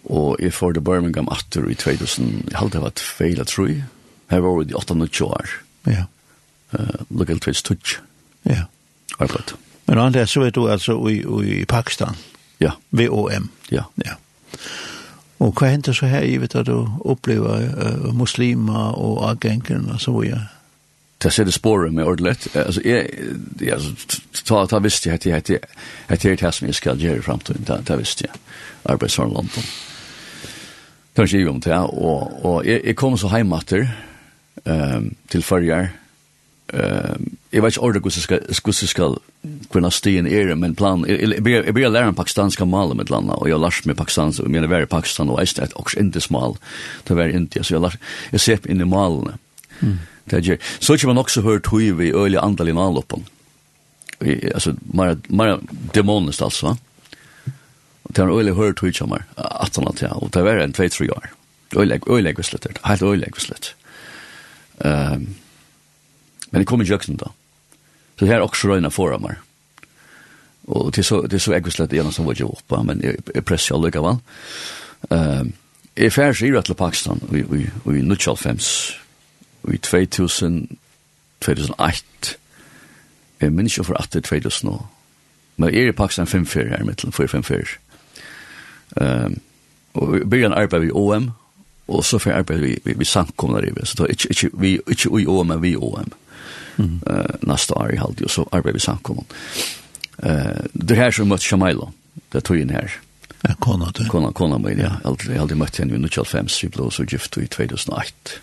[0.08, 3.68] Og jeg får til Birmingham atter i 2000, jeg halte det var feil, jeg tror
[3.68, 3.84] jeg.
[4.32, 5.54] Her var det i 8-9 år.
[5.88, 6.04] Ja.
[6.74, 8.04] Uh, Lukket til 2000.
[8.46, 8.64] Ja.
[9.20, 9.56] Arbeid.
[9.88, 12.16] Men andre, så er du altså i, i Pakistan.
[12.60, 12.72] Ja.
[12.92, 13.52] VOM.
[13.72, 13.84] Ja.
[14.06, 14.16] Ja.
[15.40, 20.12] Og hva hendte så her i, vet du, opplever uh, muslimer og avgengene og så
[20.20, 20.48] videre?
[21.18, 22.56] det ser det spåret med ordentligt.
[22.56, 23.08] Alltså jag
[23.60, 23.82] jag
[24.46, 25.38] ta ta visst jag att jag
[26.08, 27.64] att jag det som jag ska göra i framtiden.
[27.68, 28.32] Det det visst jag.
[28.84, 29.64] Arbetsfrån London.
[31.16, 33.90] Kanske ju om det och och jag kom så hem åter
[34.66, 35.88] ehm till förra
[36.74, 39.18] ehm jag vet inte ordet hur ska hur ska
[39.72, 43.34] kunna stå i en era men plan jag blir lära en pakistanska mal med landa
[43.34, 46.58] och jag lars med pakistans och menar var pakistan och är det också inte smal
[47.04, 47.98] det var inte så jag lars
[48.30, 49.38] jag ser in i malen.
[49.80, 49.98] Mm
[50.30, 50.60] Det gjør.
[50.80, 53.26] Så ikke man også hørt høy vi øyelig andal i naloppen.
[54.20, 55.60] Altså, mer, mer
[55.96, 56.76] demonist, altså.
[58.04, 60.76] Og det er øyelig hørt høy kommer, at han at ja, og det var en
[60.76, 61.30] 2-3 år.
[61.76, 63.76] Øyelig, øyelig vislet, helt øyelig vislet.
[64.86, 65.36] Um,
[66.52, 67.32] men det kom i jøkken da.
[68.18, 69.36] Så det her også røyna foran meg.
[70.68, 73.02] Og det er så, det er så jeg vislet igjen som var ikke oppe, men
[73.04, 74.20] jeg, jeg presser jo likevel.
[75.10, 75.54] Um,
[75.98, 78.98] jeg færre i til Pakistan, og i 1995,
[79.74, 80.78] i 2000,
[81.42, 82.38] 2008,
[83.42, 84.78] jeg minns ikke for er 2000 nå,
[85.58, 87.78] men jeg er i Pakistan 5-4 her, mittelen 4-5-4.
[89.02, 89.40] Um,
[89.94, 91.32] og vi begynner arbeid vi OM,
[91.88, 94.50] og så får jeg arbeid vi, vi, vi samkomna i, så det er ikke, ikke,
[94.60, 96.12] vi, ikke vi OM, men vi OM.
[96.78, 97.02] Mm.
[97.10, 99.24] Uh, neste år i halvdje, og så arbeid vi samkomna.
[100.24, 101.90] Uh, det her som møtte Shamailo,
[102.34, 103.00] det tog inn her.
[103.48, 104.06] Ja, kona, du.
[104.10, 107.38] Kona, kona, min, ja, jeg har aldri møtt henne i 1995, vi ble så gift
[107.38, 108.42] i 2008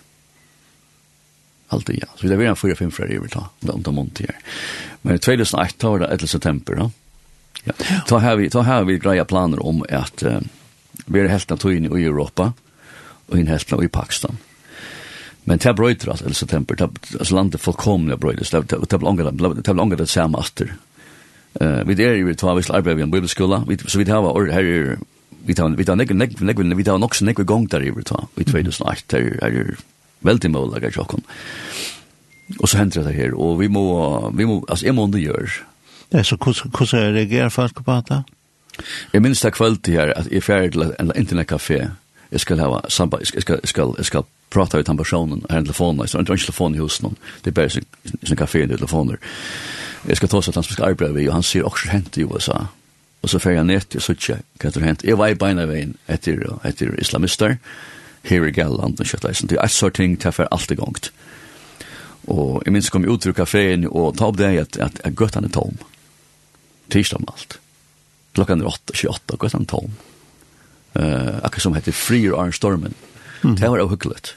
[1.67, 2.07] alltid, ja.
[2.15, 4.35] Så det var en fyra fem för det vi tar om de monte här.
[5.01, 6.91] Men 2008 var det 11 september då.
[7.63, 7.73] Ja.
[8.07, 10.39] Då har vi då har vi greja planer om att uh,
[11.05, 12.53] vi är helt naturligt i Europa
[13.25, 14.37] och in helt i Pakistan.
[15.43, 16.75] Men det bröt ras 11 september.
[16.75, 16.83] Det
[17.19, 18.61] alltså landet fullkomligt bröt det.
[18.61, 20.75] Det det långa det långa det samma efter.
[21.59, 23.63] Eh vi där vi tar visst arbetar vi en bibelskola.
[23.67, 24.97] Vi så vi har or här
[25.45, 28.27] vi tar vi tar nek nek vi tar också nek gång där i vi tar.
[28.35, 29.75] Vi tvådes nacht där är
[30.25, 31.23] Veldig mulig målager tjokken.
[32.59, 33.85] Og så hender det her, og vi må,
[34.37, 35.49] vi må altså jeg må det gjøre.
[36.13, 38.21] Ja, så hvordan reagerer folk på det?
[39.13, 41.87] Jeg minns det kveld her, at jeg fjerde til en internettkafé,
[42.31, 45.57] jeg skal ha samba, jeg skal, jeg skal, jeg skal prata ut han personen, her
[45.57, 49.17] en telefon, jeg har ikke telefon i husen, det er bare sin kafé i telefoner.
[50.07, 52.23] Jeg skal ta seg at han skal arbeide vi, og han sier også hent i
[52.23, 52.67] USA.
[53.23, 55.03] Og så fer jeg ned til Sutsja, hva er hent?
[55.03, 57.94] Jeg var i beina veien etter, etter islamister, og
[58.29, 59.49] her i Gelland og kjøttleisen.
[59.49, 61.11] Det er et sort ting til for alt i gongt.
[62.27, 65.49] Og jeg minns kom ut til kaféen og ta opp det at, at, at gøttene
[65.49, 65.77] er tom.
[66.93, 67.59] Tirsdag med alt.
[68.35, 69.93] Klokken er 8, 28, gøttene er tom.
[70.95, 72.95] Uh, akkur som heter Freer Arn Stormen.
[73.43, 73.55] Mm.
[73.59, 74.33] Det var jo hyggelig.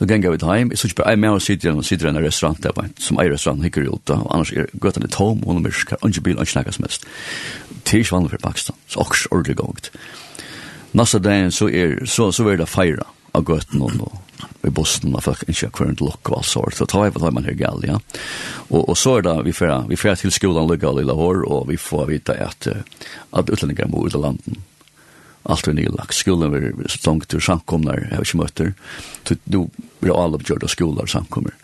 [0.00, 2.06] Så ganger vi til heim, jeg synes bare, jeg med og sitter igjen og sitter
[2.06, 5.42] i en restaurant der, som eier restaurant hikker ut, og annars er gøttene er tom,
[5.44, 7.04] og nummer skal ikke bil, og ikke snakka som helst.
[7.68, 9.90] Det er ikke vanlig for Pakistan, så også ordentlig gongt.
[9.92, 10.29] Mm.
[10.92, 14.18] Nasta dagen så er så så är det fira av gøtten og
[14.66, 17.22] i bosten og folk ikke hver en lokk og alt sort, så tar jeg på
[17.22, 17.98] tar man her galt, ja.
[18.68, 21.68] Og, og så er det, vi får, vi får til skolen lukka i hår, og
[21.70, 22.68] vi får vite at,
[23.32, 24.60] at utlendinger må ut av landen.
[25.48, 26.14] Alt er nylagt.
[26.14, 28.74] Skolen er stangt til samkomner, jeg har ikke møtter.
[29.48, 29.68] Nå
[30.00, 31.56] blir alle oppgjørt av skoler samkommer.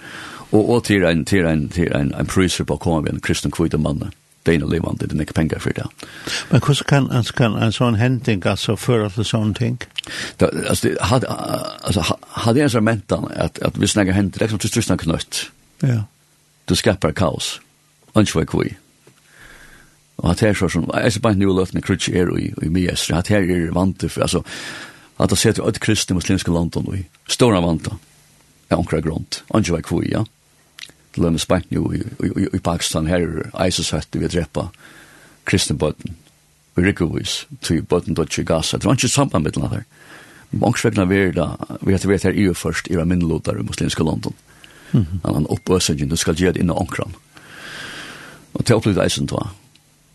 [0.53, 3.53] Og, og til en, til en, til en, en priser på å komme en kristen
[3.53, 4.15] kvitte mannen
[4.47, 5.87] det är levande, det är inte pengar för det.
[6.51, 9.79] Men hur kan, alltså, kan en sån händning alltså föra till sån ting?
[10.37, 14.39] Det alltså, det, hade alltså, hade jag en sån mentan att, att vi snackar händer,
[14.39, 15.51] det är som till största knött.
[15.81, 16.05] Ja.
[16.65, 17.61] Du skapar kaos.
[18.13, 18.77] Anskvar kvui.
[20.17, 22.69] Og at her så som, jeg ser bare en ny løftene krutsk er i, i
[22.73, 24.43] Mies, at her er vant for, altså,
[25.21, 27.93] at det setter ut kristne muslimske landet i, stora vante,
[28.71, 30.25] er omkring grunnt, anskvar kvui, ja
[31.18, 34.68] lønne spant jo i, i, i Pakistan her, ISIS hette vi drepa
[35.46, 36.16] kristne bøtten,
[36.76, 39.85] vi rikkevis, til bøtten dødt i Gaza, det var ikke samband med den her.
[40.50, 41.52] Mångsvegna vi da,
[41.83, 44.35] vi har vært her i og først, i var minnelodar i muslimske London.
[44.92, 45.35] Mm -hmm.
[45.35, 47.14] Han oppøsingen, du skal gjøre det innan omkran.
[48.55, 49.48] Og til opplevd eisen da.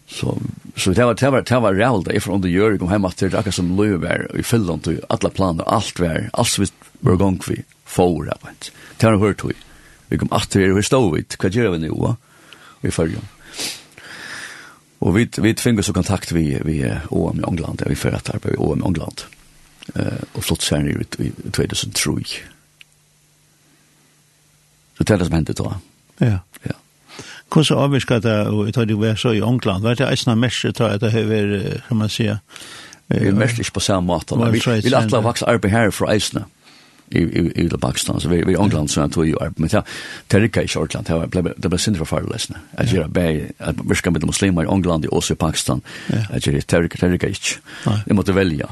[0.08, 0.38] Så,
[0.76, 3.18] så det var, det var, det var realt, jeg från det gör kom hem att
[3.18, 6.66] det akkurat som löver i Finland, og alla planer, allt var, allt vi
[7.00, 9.54] var gång vi, för det var det hørt høy,
[10.12, 12.16] vi kom att vi hur stod vi vad gör vi nu va?
[12.82, 13.20] Vi följer
[15.00, 17.84] och vi vi tvingas så kontakt vi vi om i England.
[17.86, 19.22] Vi för att arbeta i om i England.
[19.96, 21.90] Eh och flott sen i 2003 så
[25.04, 25.76] det är det som hände då
[26.18, 26.40] ja.
[26.64, 26.72] Ja.
[27.56, 29.82] Hur så avviskar det och jag tar det var så i England?
[29.82, 32.40] Var det är snarare mest tror jag det är kan man säga.
[33.08, 34.36] Vi mest på samma måte.
[34.52, 36.46] Vi vill att lavax arbeta här för Eisner
[37.12, 38.20] i i i Pakistan.
[38.22, 39.70] Så vi vi England så att vi är men
[40.28, 41.06] det är inte i Shortland.
[41.06, 44.64] Det blev det blev synd för läsna att göra bä att vi ska med muslimer
[44.64, 45.82] i England och också i Pakistan.
[46.30, 47.60] Att det är terrika terrika ich
[48.06, 48.70] vi måste välja.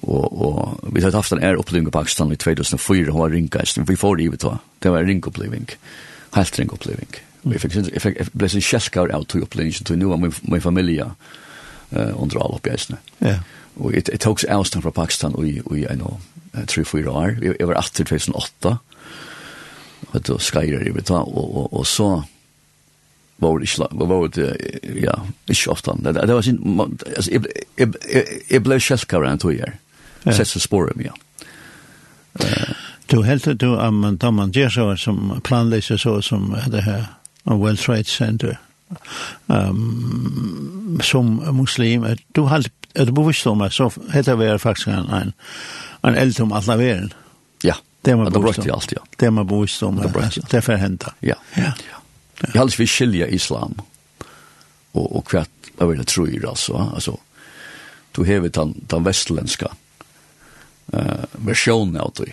[0.00, 3.96] Och och vi har haft en är upplevelse i Pakistan i 2004 har rinkat vi
[3.96, 4.58] får det då.
[4.78, 5.66] Det var rinkuppleving
[6.32, 7.08] helt rinkuppleving
[7.42, 12.22] vi fick effekt blev en skäskar ut till upplevelse till nu med min familj eh
[12.22, 13.34] under all uppgifterna ja.
[13.74, 16.02] Och det togs avstånd från Pakistan och i i en
[16.64, 17.36] 3-4 år.
[17.44, 18.78] Jeg var 8 2008.
[20.06, 22.22] Og då skajrar vi ta, og, og, og så
[23.36, 24.56] var det ikke, var det,
[25.02, 25.14] ja,
[25.50, 25.92] ikke ofte.
[26.04, 27.42] Det, det var sin, altså, jeg,
[27.78, 29.74] jeg, jeg, jeg ble kjelkere enn to år.
[30.26, 31.12] Sett seg sporet mye.
[33.10, 37.06] Du helt du, men da man gjør så, som planleser så, som det her,
[37.46, 38.56] World Trade Center,
[39.46, 42.64] um, som muslim, du har
[42.96, 45.32] er det bevisst om meg, så heter vi faktisk en, en,
[46.06, 47.12] en eld om alle veren.
[47.64, 48.80] Ja, det er man bevisst om.
[48.92, 49.02] Ja.
[49.18, 51.12] Det er man bevisst om, det er for henta.
[51.20, 51.72] Ja, ja.
[52.42, 53.78] Jeg har aldri skilja islam,
[54.92, 55.44] og, og hva
[55.76, 57.16] jeg er det tror, altså, altså,
[58.16, 59.68] du hever den, den vestländska
[60.92, 62.32] uh, versjonen av det,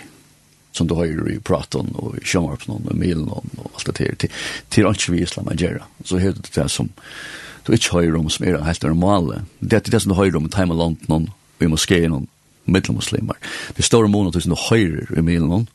[0.71, 4.15] som du har i praten og i kjømmerpen og i milen og alt det her,
[4.15, 4.31] til,
[4.71, 7.99] til ikke vi islam er gjerne, så hever du det som, uh, du ikke ikke
[7.99, 9.43] høyrom som er helt normale.
[9.59, 12.27] Det er det som du er høyrom i Time land noen, og i moskeen noen,
[12.65, 13.39] middelmuslimer.
[13.75, 15.67] Det står om noen du høyre i middelen noen,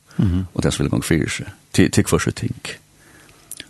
[0.52, 1.50] og det er så veldig gang fyrir seg.
[1.72, 2.56] Tikk for seg ting.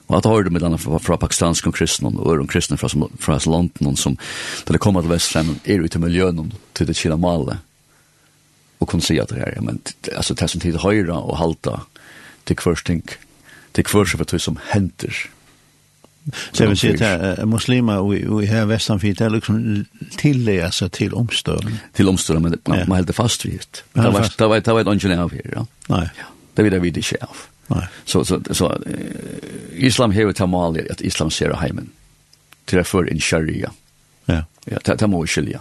[0.09, 2.89] Og at høyre med denne fra, fra pakistansk og kristne, og øren kristne fra,
[3.21, 4.17] fra London, som
[4.65, 7.59] da det kommer til Vestland, er ute i miljøen til det kina male,
[8.81, 9.83] og kunne si at det her, men
[10.15, 11.83] altså, det er som tid høyre og halta,
[12.47, 13.03] tikk for seg ting,
[13.77, 15.27] tikk for seg for det som henter,
[16.53, 19.85] Så jag vill säga att muslimer och i här västan för det liksom
[20.17, 21.75] tillägger sig till omstörning.
[21.93, 22.85] Till omstörning, men man, ja.
[22.87, 24.03] man hällde fast vid det.
[24.03, 25.67] Det var, det var, det var ett angel av här, ja.
[25.87, 26.11] Nej.
[26.55, 27.37] Det vill jag vid inte av.
[27.67, 27.89] Nej.
[28.05, 28.79] Så, så, så
[29.73, 31.91] islam har ett mål att islam ser hemmen.
[32.65, 33.71] Till för in sharia.
[34.25, 34.45] Ja.
[34.65, 35.61] Ja, det, det må skilja.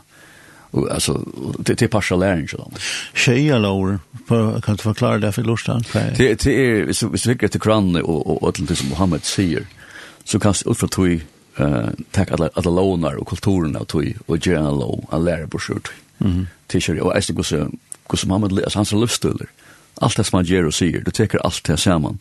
[0.72, 1.26] Och alltså
[1.60, 2.72] det det är partial läring så.
[3.14, 5.84] Sharia lower på kan du förklara det för lustan?
[5.94, 9.66] Det det är så så vilket till Koran och och allt det som Muhammed säger
[10.28, 11.22] så kan ut fra tog
[11.58, 15.48] eh tack alla alla lånar og kulturen av tog og gjøre en lån en lærer
[15.48, 15.92] på skjort.
[16.18, 16.48] Mhm.
[16.68, 17.54] T-shirt och äste kus
[18.10, 19.48] kus mamma läs hans livsstil.
[20.02, 22.20] Alt det som han gjør og sier, du teker alt det sammen.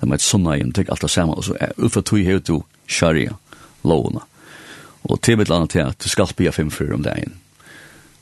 [0.00, 1.34] Det med et sunna igen, teker alt det sammen.
[1.36, 3.34] Og så ut från tog helt du sharia
[3.84, 4.20] låna.
[5.22, 7.32] til mitt landet til at du skal spia fem för om dagen.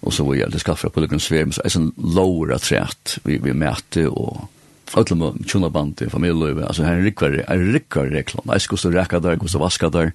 [0.03, 2.55] Og så var jeg, det skal fra på den svärm så er det sånn lower
[2.55, 4.49] att vi vi mäter og
[4.93, 6.65] Alla med tjuna band i familjelöv.
[6.65, 8.45] Alltså här är rikvar, är rikvar reklam.
[8.47, 10.13] Jag ska stå räka där, gå så vaska där.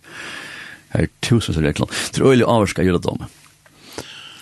[0.90, 1.88] Här är tusens reklam.
[2.14, 3.24] Det är öjlig avarska gilla dem.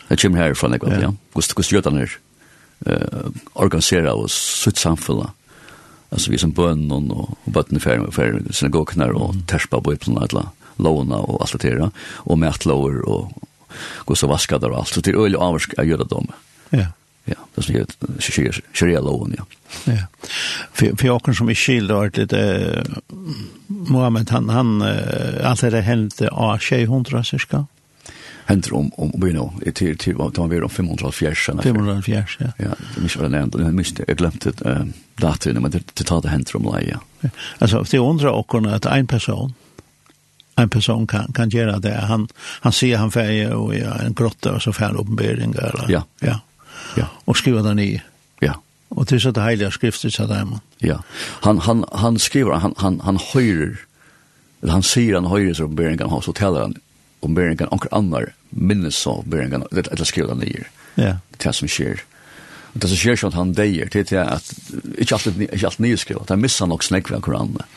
[0.08, 1.14] Det kommer härifrån, jag vet, ja.
[1.34, 2.12] Gust, gust den här.
[2.88, 5.32] Uh, organisera och sutt samfulla.
[6.10, 10.28] Alltså vi som bönnen och, och bötten i färgen, färgen, synagogknar och terspa på ypplorna,
[10.32, 11.92] alla låna och allt det där.
[12.00, 13.32] Och mätlåer och
[14.06, 14.88] gå så vaska där och allt.
[14.88, 16.28] Så det är öjlig avarska gilla dem.
[16.70, 16.86] Ja
[17.26, 19.46] ja, det som heter sharia-loven, ja.
[19.86, 20.06] Ja.
[20.74, 22.84] for, for åkken som er skild og varit lite
[23.68, 24.82] Mohammed, han, han
[25.44, 27.66] allt det hendte av tjejhundra cirka?
[28.46, 31.62] Händer om, om, om, om, till, til, til, tar vi om 500 fjärsarna?
[31.64, 32.52] 500 fjärs, ja.
[32.58, 36.22] Ja, det minns jag nämnde, jag minns jag glömde äh, datorn, men det, det tar
[36.22, 37.00] det händer om leja.
[37.20, 37.30] Ja.
[37.60, 39.54] Alltså, det undrar också att en person,
[40.56, 42.28] en person kan kan göra det han
[42.62, 46.40] han ser han färger och ja, en grotta och så färd uppenbarelse eller ja ja
[46.98, 47.08] ja.
[47.26, 47.90] og skriva den i.
[48.42, 48.58] Ja.
[48.94, 50.62] Og det er så det heilige skriftet til man.
[50.82, 51.00] Ja,
[51.44, 53.78] han, han, han skriver, han, han, han høyrer,
[54.62, 56.76] eller han sier han høyrer som Beringen har, så taler han
[57.24, 60.66] om Beringen, anker annar minnes av Beringen, eller, eller skriver han nye.
[60.96, 61.18] Ja.
[61.38, 62.04] Det er som skjer.
[62.74, 64.48] Det som skjer sånn at han deier, det er at
[64.98, 67.68] ikke alt, ikke alt nye skriver, det misser nok snakk ved koranene.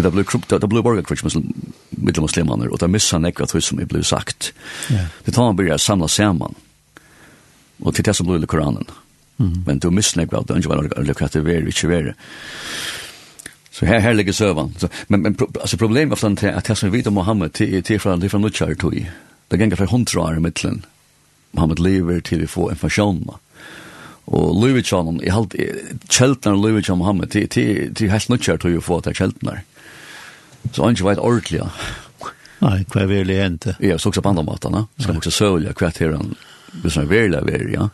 [0.00, 4.08] Det blir, det blir kvitt med muslimaner, og det misser nekva tog som er blevet
[4.08, 4.54] sagt.
[4.92, 5.08] Ja.
[5.26, 6.56] Det tar han blir samla sammen,
[7.82, 8.86] Og til det som blir i Koranen.
[9.38, 12.14] Men du misnägg av det, ikke var det at det var ikke var
[13.70, 14.74] Så här här ligger sövan.
[14.78, 17.82] Så, men men pro, alltså problemet var att att jag som vet om Mohammed till
[17.82, 19.10] till från det från Luchar tog.
[19.48, 20.86] Det gänga för hundra år i mitten.
[21.50, 23.30] Mohammed lever till vi får information.
[24.24, 25.54] Och Louis John i halt
[26.08, 29.58] Chelten Louis John Mohammed till till till helt Luchar tog ju få att Chelten.
[30.72, 31.62] Så han vet ordentligt.
[32.58, 33.76] Nei, hva er virkelig inte.
[33.80, 34.86] Ja, så också på andra matarna.
[34.98, 36.34] Ska också sölja kvarteren
[36.82, 37.88] hvis man vil være, ja.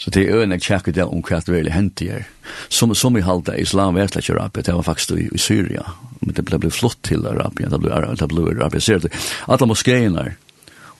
[0.00, 2.28] Så det er øyne jeg tjekker det om hva det virkelig hendte her.
[2.68, 5.82] Som, som i halte islam vet ikke Arabia, det var faktisk i, i Syria.
[6.20, 8.80] Men det ble, ble flott til Arabia, det ble, det ble Arabia.
[8.80, 9.10] Ser du,
[9.48, 10.24] alle moskéene,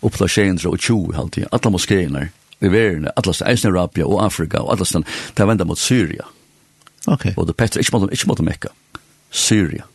[0.04, 2.26] oppla tjener og tjo i halte, alle moskéene,
[2.60, 5.80] i verden, alle stedet, eisen Arabia og Afrika, og alle stedet, det er vender mot
[5.80, 6.28] Syria.
[7.06, 7.30] Ok.
[7.36, 8.74] Og det petter, ikke mot, ikke mot Mekka,
[9.30, 9.88] Syria.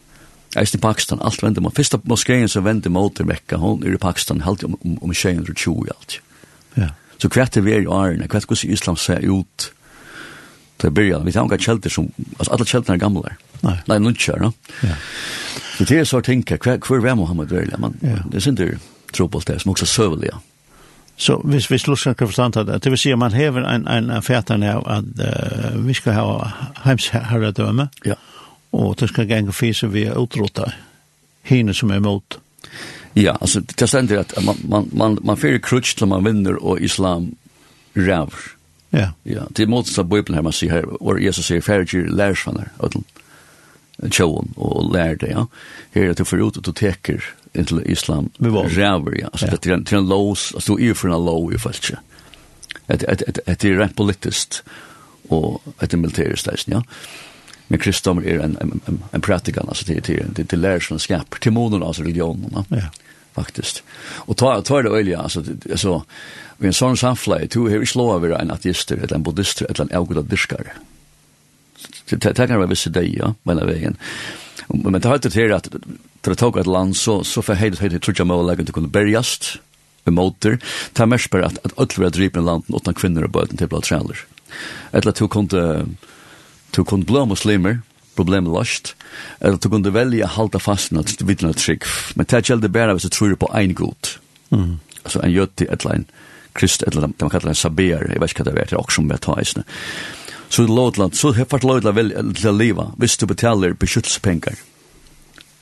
[0.57, 4.01] Eisen i Pakistan, alt vender mot, første moskeen som vender mot Mekka, hun er i
[4.01, 6.21] Pakistan, halte om, om, om tjener og tjo i halda.
[6.77, 6.91] Ja.
[7.21, 9.69] Så kvært vi er i årene, kvært hvordan islam ser ut
[10.77, 11.25] til byrjan.
[11.25, 12.09] Vi tar unga kjelter som,
[12.39, 13.35] altså alle kjeltene er gamle.
[13.63, 13.77] Nei.
[13.87, 14.51] Nei, nuncher, no?
[14.83, 14.97] Ja.
[15.77, 17.79] Så det er så å tenke, hver, hver er Mohammed virkelig?
[17.79, 18.19] Man, ja.
[18.31, 18.79] Det er ikke
[19.15, 20.41] tro på det, som også søvelig, ja.
[21.17, 24.09] Så hvis vi slår skal forstå det, det vil si at man hever en, en,
[24.11, 26.49] en fætan av at uh, vi skal ha
[26.83, 28.17] heimsherredømme, ja.
[28.75, 30.73] og det skal gjenge fise vi er utrota,
[31.47, 32.39] hine som er mot
[33.15, 36.81] Ja, altså, det stender at man man man man fyrir krutch til man vinner og
[36.81, 37.35] islam
[37.95, 38.55] ræver.
[38.91, 39.09] Ja.
[39.25, 42.43] Ja, det er motsatt av Bibelen her, man sier her, hvor Jesus säger färger lärs
[42.43, 42.95] från og
[43.97, 45.47] och tjoen och lärde, ja.
[46.09, 47.23] at du får ut og du teker
[47.53, 49.27] inntil islam ræver, ja.
[49.33, 49.51] Altså, ja.
[49.51, 51.91] det er en, det er en lås, altså, du er for en lov i fallet.
[52.87, 54.63] Att att att det er rent politiskt
[55.81, 56.81] et er det leisen, ja.
[57.67, 60.45] Men kristendomen er en en en, en pratikan alltså till till till
[61.41, 62.63] til moden modern religionen, ja.
[62.69, 63.04] Ja
[63.35, 63.83] faktiskt.
[64.27, 66.03] Och ta ta det olja alltså alltså
[66.57, 69.97] vi en sån samflay to hur slå över en ateist eller en buddhist eller en
[69.97, 70.71] algodaddiskare.
[72.09, 73.97] Det tar kan vara vissa dagar ja, men av vägen.
[74.67, 75.69] Men det har det här att
[76.23, 78.87] för att ta ett land så så för helt helt tror jag mål att kunna
[78.87, 79.59] bergast
[80.03, 80.57] med motor.
[80.93, 83.81] Ta mest på att att öll vara driven landen utan kvinnor och barn till blå
[83.81, 84.17] trailer.
[84.91, 85.85] Eller att du kunde
[86.71, 87.79] du kunde blå muslimer
[88.15, 88.95] problem löst.
[89.39, 91.83] Eller du kunde välja halta fast något vittna trick.
[92.13, 94.07] Men det gällde bara hvis du tror på en god.
[94.49, 94.79] Mm.
[95.03, 96.05] Alltså en jötti ett line
[96.53, 98.11] krist eller de kallar det saber.
[98.13, 98.79] Jag vet inte vad det är.
[98.79, 99.63] Också med tajsne.
[100.49, 102.91] Så i Lodland, så har fått Lodland väl till att leva.
[102.97, 104.55] Visst du betalar beskyttspengar.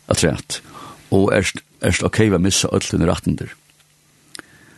[0.05, 0.61] Att rätt.
[1.09, 1.47] Och är
[1.79, 3.53] det okej att missa öll under rattender.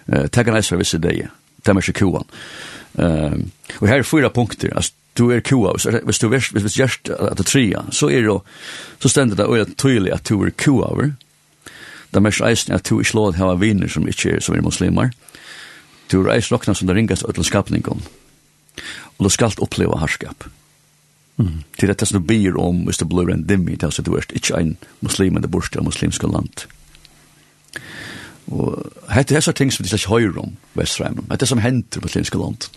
[0.06, 1.28] Eh, Tack en äsra vissa dig.
[1.56, 2.26] Det är mycket kovan.
[3.80, 4.74] Och här är fyra punkter.
[4.76, 5.74] Alltså du er kua,
[6.04, 8.40] hvis du hvis hvis just at det trea, så er det
[9.00, 11.14] så stendur det øyla tydelig at du er kua over.
[12.14, 14.56] Det mest eisen at du ikke lov til å ha viner som ikke er, som
[14.56, 15.12] er muslimer.
[16.12, 18.04] Du er eisen nokna som det ringes av skapningom.
[19.18, 20.48] Og du skal oppleva harskap.
[21.38, 21.64] Mm.
[21.80, 24.28] Til dette som du byr om hvis du blir en dimmi til at du er
[24.32, 26.68] ikke en muslim men det borste av muslimske land.
[28.54, 28.76] Og
[29.10, 31.26] hette er så ting som vi ikke høyre om Vestrheimen.
[31.32, 32.68] Hette er som henter på Slinske land.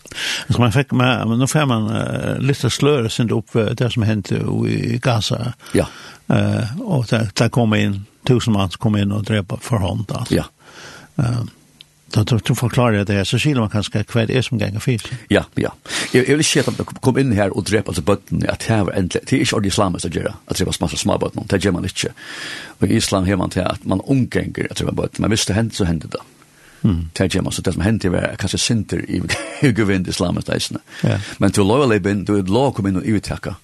[0.48, 3.90] Så man fikk med, men nå får man uh, litt av sløret sin opp det
[3.92, 5.52] som henter i Gaza.
[5.76, 5.85] Ja.
[6.33, 10.09] Uh, og der, der kom inn, tusen mann som kom inn og drepa for hånd.
[10.09, 10.40] Altså.
[10.40, 10.48] Ja.
[11.20, 11.44] Uh,
[12.14, 14.81] Da du, du forklarer det her, så skiller man kanskje hva det er som ganger
[14.81, 15.11] fyrt.
[15.31, 15.75] Ja, ja.
[16.14, 18.87] Jeg, jeg vil ikke at de kom inn her og drep altså bøttene, at her
[18.88, 21.61] var endelig, det er ikke ordentlig islamisk å gjøre, at drepa masse små bøttene, det
[21.64, 22.14] gjør man ikke.
[22.81, 25.59] Og i islam har man til at man omganger at drepa bøttene, men hvis det
[25.59, 26.23] hender, så hender det.
[26.81, 27.03] Mm.
[27.18, 29.21] Det gjør man, så det som hender var kanskje sinter i
[29.77, 30.81] guvinn islamisk deisene.
[31.05, 31.18] Ja.
[31.42, 33.59] Men til lov å lebe inn, du er lov å komme inn og uttakka,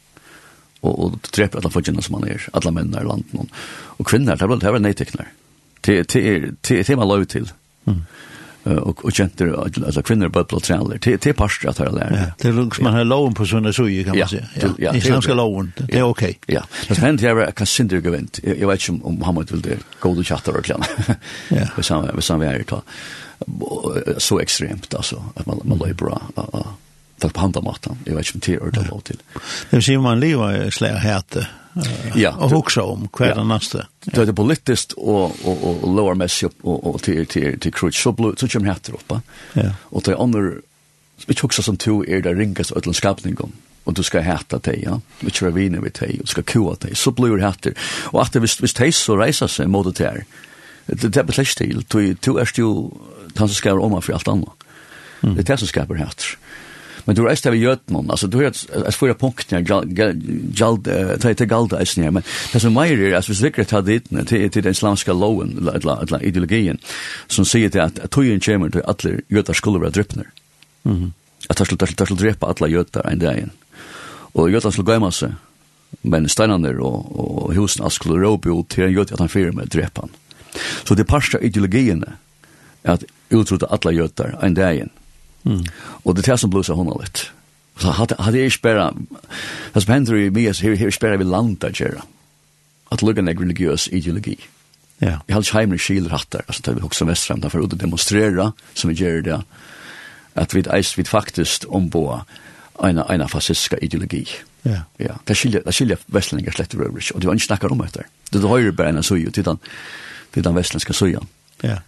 [0.84, 3.56] og, og drepa alle folkene som man er, alle mennene i landet,
[3.96, 5.32] og kvinner, det er vel nøytekner.
[5.84, 7.48] Det er man lov til.
[7.88, 8.04] Mm
[8.64, 12.32] och och känner alltså kvinnor på plats eller till till pastor att jag lär.
[12.38, 14.44] Det är lugnt man har lån på såna så kan man säga.
[14.78, 15.72] Ja, det är ganska lån.
[15.76, 16.38] Det är okej.
[16.46, 16.64] Ja.
[16.88, 18.40] Det hänt jag kan synd det gewint.
[18.42, 20.86] Jag vet inte om han vill det gå och chatter och klämma.
[21.48, 21.66] Ja.
[21.76, 22.64] Vi samma vi samma är det
[24.18, 26.22] så extremt alltså att man man bra.
[26.34, 26.66] Ja
[27.28, 27.98] ta på handa matan.
[28.04, 29.18] Jag vet inte om det är ordentligt lov till.
[29.70, 31.46] Det vill säga man lever i släga häte.
[32.14, 32.30] Ja.
[32.30, 33.86] Och också om kvar den nästa.
[34.04, 37.72] Det är politiskt och, och, och, och lower mess upp och, och till, till, till
[37.72, 38.02] krutsch.
[38.02, 39.12] Så, blå, så kommer häter upp.
[39.52, 39.70] Ja.
[39.82, 40.52] Och det är andra
[41.26, 43.52] vi också som to er det ringas ödlens skapningen
[43.84, 45.00] og du skal hätta dig, ja.
[45.20, 46.96] Vi kör viner vid og du skal kua dig.
[46.96, 47.74] Så blir det hätter.
[48.04, 50.24] Och att det visst, visst hejs så reisa seg mot det her,
[50.86, 51.86] Det er betläst til.
[51.92, 53.00] Du du är jo
[53.36, 54.48] han som skriver om for alt annat.
[55.22, 56.36] Det er det som skaper hätter.
[57.04, 59.60] Men du reiste av Jötnum, altså du har et fyra punktene
[61.20, 64.48] til galda eisen her, men det som meir er, altså vi sikkert har dittne til
[64.48, 66.80] den islamska loven, eller ideologien,
[67.28, 70.32] som sier til at tøyen kommer til alle jötar skulle være drypner.
[71.50, 73.44] At det skulle drepa alle jötar en dag.
[74.32, 75.36] Og jötar skulle gøyma seg,
[76.02, 80.08] men steinander og husen skulle råpe ut til en jötar at han fyrir med drepan.
[80.84, 82.04] Så det parsta ideologien
[82.84, 84.90] at utrota alla jötar en dagen,
[85.44, 85.64] Mm.
[86.04, 87.30] Og det er det som blusar honom litt.
[87.78, 88.92] Så hade hade jag spärra.
[89.72, 92.02] Det som händer i mig är här här spärra vi landa gera.
[92.88, 94.36] Att lugga en religiös ideologi.
[94.98, 95.20] Ja.
[95.26, 98.90] Jag har hemlig skild hattar alltså tar vi också västram där för att demonstrera som
[98.90, 99.42] vi gör det
[100.34, 102.20] att vi är vi faktiskt omboer
[102.82, 104.26] en en fascistiska ideologi.
[104.62, 104.80] Ja.
[104.96, 108.04] Ja, det skiljer det skiljer västlänningar slett över och det var inte snackar om det.
[108.30, 109.58] Det höjer bara en så ju till den
[110.30, 111.26] till den västländska sojan.
[111.60, 111.78] Ja.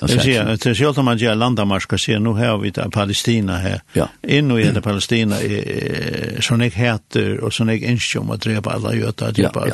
[0.00, 3.80] Jag ser att det är ju man gör landamarska ser nu här vid Palestina här.
[3.92, 4.08] Ja.
[4.22, 8.94] In i det Palestina är sån jag heter och sån jag inskjum att drepa alla
[8.94, 9.70] jötar typ av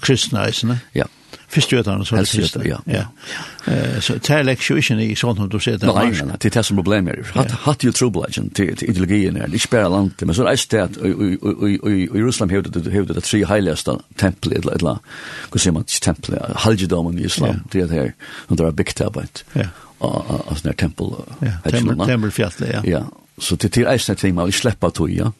[0.00, 0.48] kristna
[0.92, 1.04] Ja
[1.54, 2.62] fyrstgjøtene, så er det siste.
[2.66, 2.78] Ja.
[2.90, 3.04] ja.
[4.02, 5.88] Så det er lekk ikke i sånt som du ser det.
[5.88, 7.54] Nei, nei, det er det som problemet er.
[7.64, 10.98] Hatt jo trobladjen til ideologien her, ikke bare landet, men så er det sted at
[11.00, 15.00] i Russland hevde det det tre heiligste tempel, eller eller
[15.50, 18.12] hva sier man, ikke tempel, halgedomen i islam, det er det her,
[18.48, 19.44] når det var bygd arbeid,
[20.04, 21.14] av sånne tempel.
[21.64, 22.84] Tempelfjallet, ja.
[22.88, 23.06] Ja,
[23.38, 25.32] så det er eisne ting man vil slippe tog, ja.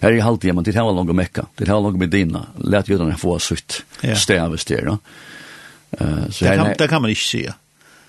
[0.00, 1.46] Här är halvt, men det här var långt mecka.
[1.54, 2.46] Det här var långt med dina.
[2.58, 2.86] Lät
[3.18, 3.84] få sutt,
[4.16, 4.98] stäv i stäv.
[5.94, 7.46] Uh, så det, kan, det kan man ikke si.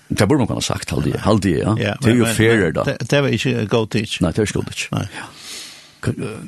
[0.08, 1.20] Det burde man kunne sagt, halvdige, ja.
[1.20, 1.74] halvdige, ja.
[1.78, 2.84] ja det er jo fairer, da.
[2.84, 4.20] Det, det var ikke go teach.
[4.24, 4.88] Nei, det er ikke go teach.
[4.92, 5.04] Nei.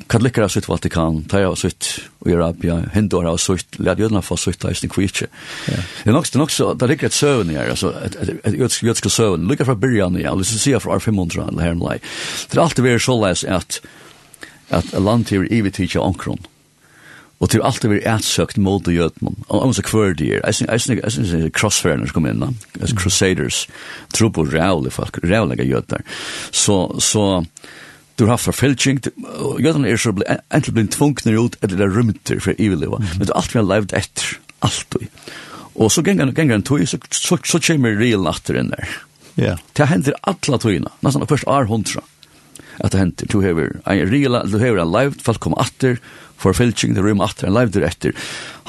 [0.09, 1.89] Kan likker av sitt Vatikan, ta av sitt
[2.25, 4.89] i Arabia, hinduer av sitt, lad jødene få sitt av ikke.
[4.95, 5.27] kvitje.
[5.67, 8.29] Det er nok det er nok så, det ligger et søvn her, altså, et et,
[8.45, 11.75] et, et jødske søvn, likker fra byrjan ja, hvis du sier fra 500 eller her,
[11.75, 13.81] det er alltid vært så leis at,
[14.69, 16.39] at land her i vi tidsja omkron.
[16.39, 16.60] Mm
[17.41, 19.35] Og til alt det vi er ætsøkt mot det jødmen.
[19.49, 20.41] Og om så kvør de er.
[20.45, 22.43] Jeg synes det er som kom inn.
[22.79, 23.67] Altså crusaders.
[24.13, 25.17] Tro på rævlig folk.
[25.23, 26.03] Rævlige jødder.
[26.51, 27.43] Så, så
[28.19, 29.01] du har haft forfylking.
[29.59, 30.13] Jødene er så
[30.53, 33.59] enten blitt tvungner ut eller det er rymter for iveliva, Men det er alt vi
[33.59, 34.35] har levd etter.
[34.61, 35.09] Alt vi.
[35.75, 38.97] Og så ganger en tog, så, så, så kommer real natter inn der.
[39.39, 39.55] Ja.
[39.77, 40.91] Det hender alle togene.
[41.01, 42.03] Nesten først er hundra
[42.81, 43.29] at det henter.
[43.29, 45.99] Du hever en real, du hever en live, folk kommer atter,
[46.41, 48.15] for fylking, det rymmer atter, en live der etter.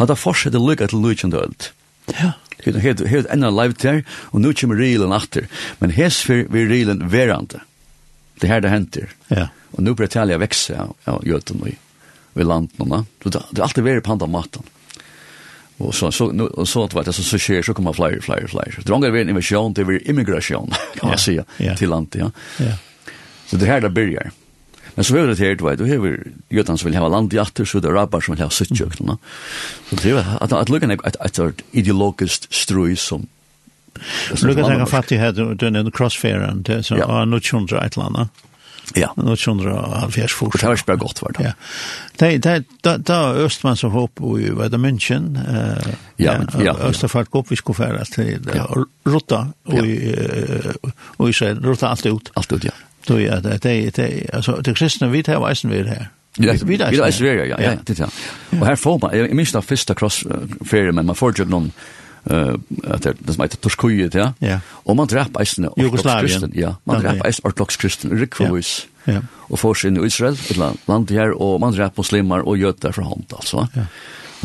[0.00, 1.70] Han tar fortsatt å lykke til Lujan Døld.
[2.18, 2.34] Ja.
[2.62, 5.48] Det hever, hever enn live der, og nu kommer realen atter.
[5.80, 7.62] Men hes for vi realen verande.
[8.42, 9.08] Det her det henter.
[9.30, 9.48] Ja.
[9.72, 11.72] Og nu blir talja vekse av, av jøten og
[12.36, 13.02] ved landene.
[13.24, 14.68] Det er alltid vært på andre maten.
[15.82, 18.20] Og så så nu og så att vad det så så skjer, så kommer flere,
[18.20, 18.72] flere, flere.
[18.84, 21.44] Det är en invasion, det är immigration kan man Ja, säga
[21.76, 22.30] til landet, ja.
[22.58, 22.72] Ja.
[23.52, 24.30] Så det här där börjar.
[24.94, 27.38] Men så är det här, du vet, du har Jötan som vill ha land i
[27.38, 29.18] atter, så det är rabbar som vill ha sittjöklarna.
[29.90, 33.26] Så det är att, att lukka ett, ett, ett ideologiskt ströj som
[34.42, 38.28] Lukka tänka fattig här, du nämnde crossfairen, det är så, ja, nu tjundra ett landa.
[38.94, 39.14] Ja.
[39.16, 40.60] Nu tjundra halvfjärs fort.
[40.60, 41.44] Det var ikke bare godt, var det.
[41.44, 41.52] Ja.
[42.16, 45.36] Det, det, da det Östman som hopp i Veda München.
[45.36, 46.34] Eh, ja,
[46.64, 46.76] ja.
[46.80, 48.84] Österfart går upp i skofära till ja.
[49.04, 50.16] Rutta, och i
[51.28, 51.60] Israel.
[51.60, 52.30] Rutta allt ut.
[52.34, 52.72] Allt ut, ja.
[53.06, 56.08] Du ja, det det det alltså det kristna vi tar väsen vi här.
[56.36, 58.08] Ja, vi tar väsen vi ja, ja, det ja.
[58.60, 60.24] Och här får man jag minns det första cross
[60.64, 61.72] fair men man får ju någon
[62.24, 62.54] eh
[62.86, 64.32] att det som heter Turskojet, ja.
[64.38, 64.60] Ja.
[64.68, 66.52] Och man drap väsen Jugoslavien.
[66.54, 68.86] Ja, man drap väsen ortodox kristen Rikvois.
[69.04, 69.20] Ja.
[69.32, 72.92] Och får sig i Israel ett land land här och man drap muslimer och jötar
[72.92, 73.68] för hand alltså.
[73.74, 73.82] Ja.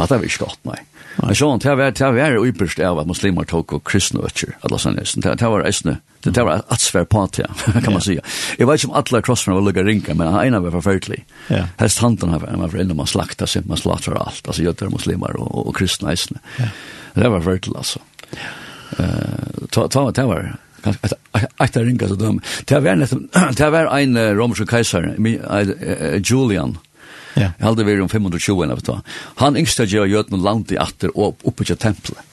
[0.03, 0.83] Att det är visst gott nej.
[1.22, 4.57] Ja, sånt här var det var ypperst av att muslimer tog och kristna öcher.
[4.61, 5.03] Alla sånne.
[5.15, 5.97] Det Det var äsne.
[6.24, 7.28] Det var att svär på
[7.84, 8.22] kan man säga.
[8.57, 11.26] Jag vet inte om alle crossmen var lugga rinka men han ena var förfärlig.
[11.47, 11.68] Ja.
[11.78, 15.68] Häst handen här var för man slakta sig man slaktar alt, altså göter muslimer og
[15.68, 16.39] og kristna äsne.
[16.57, 16.65] Ja.
[17.13, 17.99] Det var förfärligt alltså.
[18.97, 19.05] Eh
[19.70, 20.55] ta ta det var
[21.01, 21.13] att
[21.57, 22.41] att ringa så dum.
[22.65, 25.15] Det var nästan det var en romersk kejsare
[26.24, 26.78] Julian
[27.38, 27.51] Ja.
[27.53, 28.97] Jeg hadde vært om 520 enn av det.
[29.43, 32.23] Han yngste jeg gjør jød med land i atter og oppe til tempelet.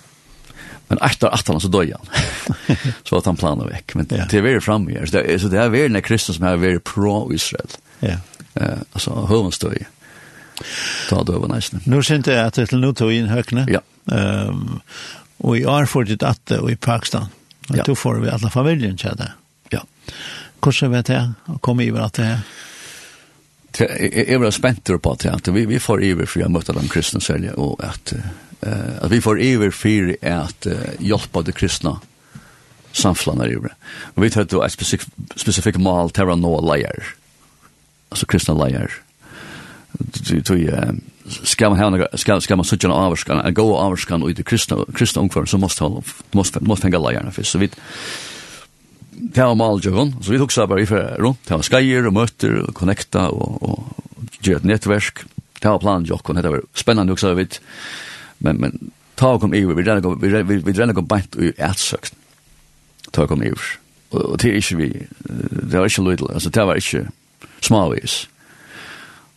[0.90, 2.10] Men etter at han så døg han.
[3.06, 3.96] så at han planer vekk.
[3.98, 4.28] Men ja.
[4.30, 5.08] det er vært fremme her.
[5.08, 7.78] Så det, så det er vært en kristen som har vært pro-Israel.
[8.04, 8.18] Ja.
[8.54, 9.86] Eh, altså, høvenstøy.
[11.08, 11.82] Ta det over nesten.
[11.90, 13.66] Nå kjente jeg at det til nå tog inn høkene.
[13.72, 13.80] Ja.
[14.06, 14.82] Um,
[15.44, 17.32] og i år får ditt atte og i Pakistan.
[17.70, 17.84] Og ja.
[17.86, 19.32] då får vi alla familjen det.
[19.72, 19.80] Ja.
[20.60, 22.44] Hvordan vet jeg å komme i hver at det her?
[23.78, 26.88] Jeg jag var spent på att, at vi, vi får iver for jag mötte de
[26.88, 28.12] kristne sälja og at,
[28.66, 31.96] uh, at vi får iver för at uh, hjelpe de kristne
[32.92, 33.74] samflanar iver.
[34.14, 35.06] Og vi tar et ett
[35.36, 37.14] spesifikt mål til å nå leier,
[38.10, 38.90] altså kristne leier.
[39.98, 40.94] Du, du, uh,
[41.26, 44.44] skal man ha noe, skal, skal man sitte en avskan, gå avskan ut i de
[44.44, 46.02] kristne, kristne ungefär så måste man,
[46.32, 47.76] måste måste hänga lejarna för så vitt
[49.14, 52.16] det var mal jogon så vi hugsa bare i fer rundt, det var skeier og
[52.16, 54.02] møter og connecta og og
[54.44, 55.24] gjøre et nettverk.
[55.60, 57.60] Det var planen jøgon, det var spennende hugsa vet
[58.38, 61.52] Men men ta kom i vi renna kom vi vi vi renna kom bant i
[61.58, 62.14] ætsøkt.
[63.12, 63.52] Ta kom i.
[64.10, 64.88] Og det er ikke vi,
[65.70, 67.08] det var ikke lydel, altså det var ikke
[67.60, 68.28] smavis.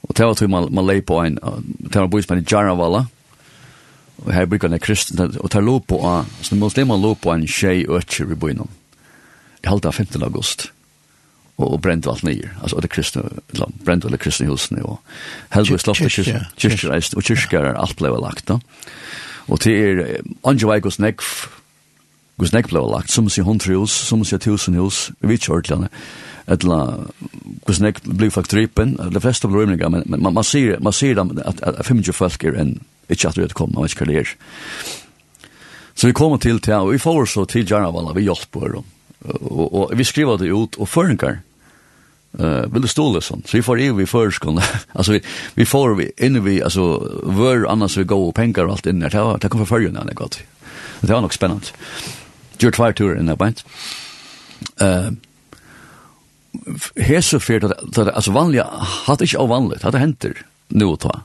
[0.03, 1.39] Og det var til man, man lei på en,
[1.79, 3.05] det var bøys på en jarravala,
[4.17, 5.97] og her brukar det kristen, og det lå på,
[6.41, 8.69] så muslimer lå på en tjej øtjer i bøynom
[9.63, 10.23] i halda 15.
[10.23, 10.71] august.
[11.57, 14.99] Og, og brent alt nyer, altså det kristne eller, brent alle kristne husene og
[15.55, 16.03] heldigvis slått
[16.61, 18.59] kyrkjereist og kyrkjer er alt ble lagt da.
[19.47, 21.31] og til er andre vei gos nekv
[22.37, 25.89] gos nekv ble lagt, som sier hundre hus, som sier tusen hus, vi ikke ordlande
[26.47, 26.77] etla
[27.65, 30.93] gos nekv blei faktisk drypen, de fleste blei rymninger, men, men man, man sier, man
[30.93, 32.75] sier dem at, at, at 25 folk er en,
[33.09, 34.35] ikke at vi er kommet, man vet ikke hva det er.
[35.97, 38.93] Så vi kommer til til, og vi får så til Jarnavala, vi hjelper dem
[39.25, 41.39] og, og vi skriver det ut, og føringar,
[42.39, 43.43] uh, vill ville ståle sånn.
[43.47, 44.65] Så vi får i vi førskående.
[44.97, 45.21] altså vi,
[45.57, 46.89] vi får vi, inne vi, altså,
[47.23, 50.05] vør annars vi går og penger og alt inne, det, var, det kom for følgende,
[50.09, 50.41] det godt.
[51.01, 51.73] Det var nok spennende.
[52.57, 53.63] Gjør tvær tur inne, beint.
[54.81, 55.13] Uh,
[56.97, 58.63] Hese fyrt, altså vanlig,
[59.05, 60.39] hatt ikke av vanlig, hatt det henter,
[60.73, 61.19] nu og ta.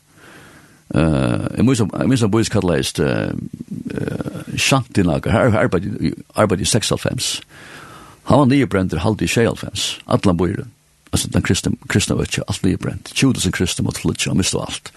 [0.92, 7.40] Uh, jeg minns jeg minns kallet uh, uh, Shantinaka, her arbeid i 96
[8.30, 10.68] Han var nye brenter halvt i Sjealfens, atlan bøyre.
[11.12, 13.12] Altså den kristne, kristne vet ikke alt nye brent.
[13.14, 14.92] 2000 kristne måtte flytja, han miste alt.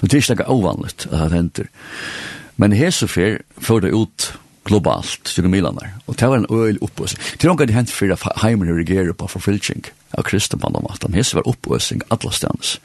[0.00, 1.72] Og det er ikke noe ovanligt at det henter.
[2.60, 4.32] Men Hesefer fyr det ut
[4.68, 5.96] globalt til Milanar.
[6.06, 7.22] Og det var en øyel oppøsning.
[7.32, 9.88] Det er noe det hent for at heimen reagerer på forfylking
[10.18, 11.16] av kristne på andre måten.
[11.16, 12.76] Hese var oppøsning alle stedens.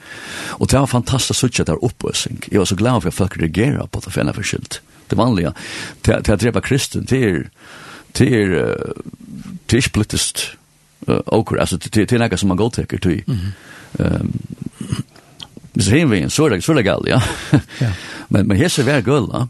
[0.60, 2.44] Og det var fantastisk sutt at det var oppøsning.
[2.52, 4.82] Jeg var så glad for at folk reagerer på det for en er forskyldt.
[5.10, 5.52] Det vanlige,
[6.04, 7.44] til at drepa kristen, det er
[8.18, 8.54] det er,
[9.66, 10.46] det er ikke politisk
[11.08, 13.22] åker, altså det er noe som man godtekker til.
[15.76, 17.20] Hvis det er henvingen, så er det, så er det galt, ja.
[18.32, 19.46] men, men hese er gøl, ja.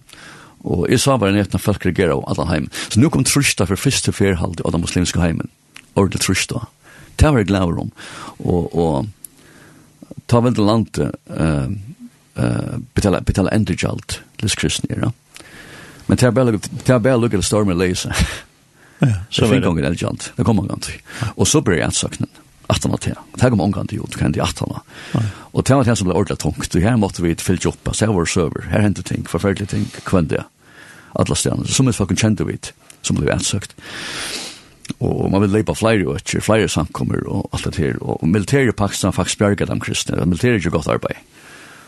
[0.65, 2.71] Og jeg sa bare nettopp folk reagerer av alle heimen.
[2.89, 5.51] Så nå kom trusta for første ferhalde av den muslimske heimen.
[5.93, 6.63] Ordentlig trusta.
[7.21, 7.91] Det var jeg glad om.
[8.41, 11.69] Og, og ta vel til landet, uh,
[12.41, 15.13] uh, betala, betala endergjalt, til kristne, ja.
[16.07, 16.33] Men det er
[16.99, 18.13] bare lukket stormen leise.
[18.99, 20.31] Ja, Så vi han det jant.
[20.37, 20.89] Det kom han gant.
[21.35, 22.29] Og så ble jeg söknen.
[22.67, 23.15] Attan att här.
[23.33, 24.79] Det kom kommer omgång till gjort, kan det attan.
[25.51, 26.75] Og det var det som ble ordentlig tungt.
[26.75, 27.89] Og her måtte vi fylla upp.
[27.93, 28.65] Så her var server.
[28.71, 30.43] Her hendte ting, forferdelige ting, kvann det.
[31.13, 31.65] Alla stjärnor.
[31.65, 32.57] Som ett fucking kjente vi
[33.01, 33.75] som blev ansökt.
[34.99, 37.97] Og man vil leipa flere og etter, flere samkommer og alt det her.
[38.01, 40.25] Og militære Pakistan faktisk bjerget dem kristne.
[40.25, 41.21] Militære er ikke godt arbeid.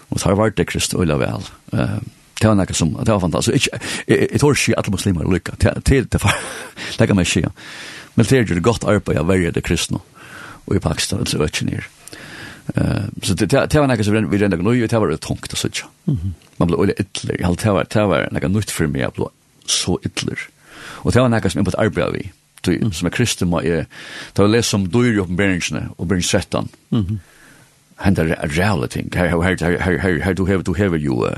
[0.10, 1.49] Og så har vært det kristne øyla vel.
[1.74, 1.99] Uh,
[2.38, 3.70] Det var nekka som, det var fantastisk.
[4.08, 5.58] Jeg tror ikke alle muslimer er lykka.
[5.58, 7.50] Det kan man ikke.
[8.16, 10.02] Men det er jo godt arbeid av verre det kristne
[10.68, 11.86] og i Pakistan, det er ikke nere.
[13.24, 16.34] Så det var nekka som vi renda gnoi, det var jo tungt og sånn.
[16.60, 19.30] Man ble olje ytler, det var, det var nekka nytt for meg, jeg ble
[19.68, 20.44] så ytler.
[21.06, 24.52] Og det var nekka som jeg måtte arbeid vi i, som er kristne, det var
[24.52, 26.68] les som dyr i oppenberingsene, og berings 13,
[28.04, 29.10] henda reale ting.
[29.16, 31.38] Her, her, her, her, her, her, du hever, du hever jo uh,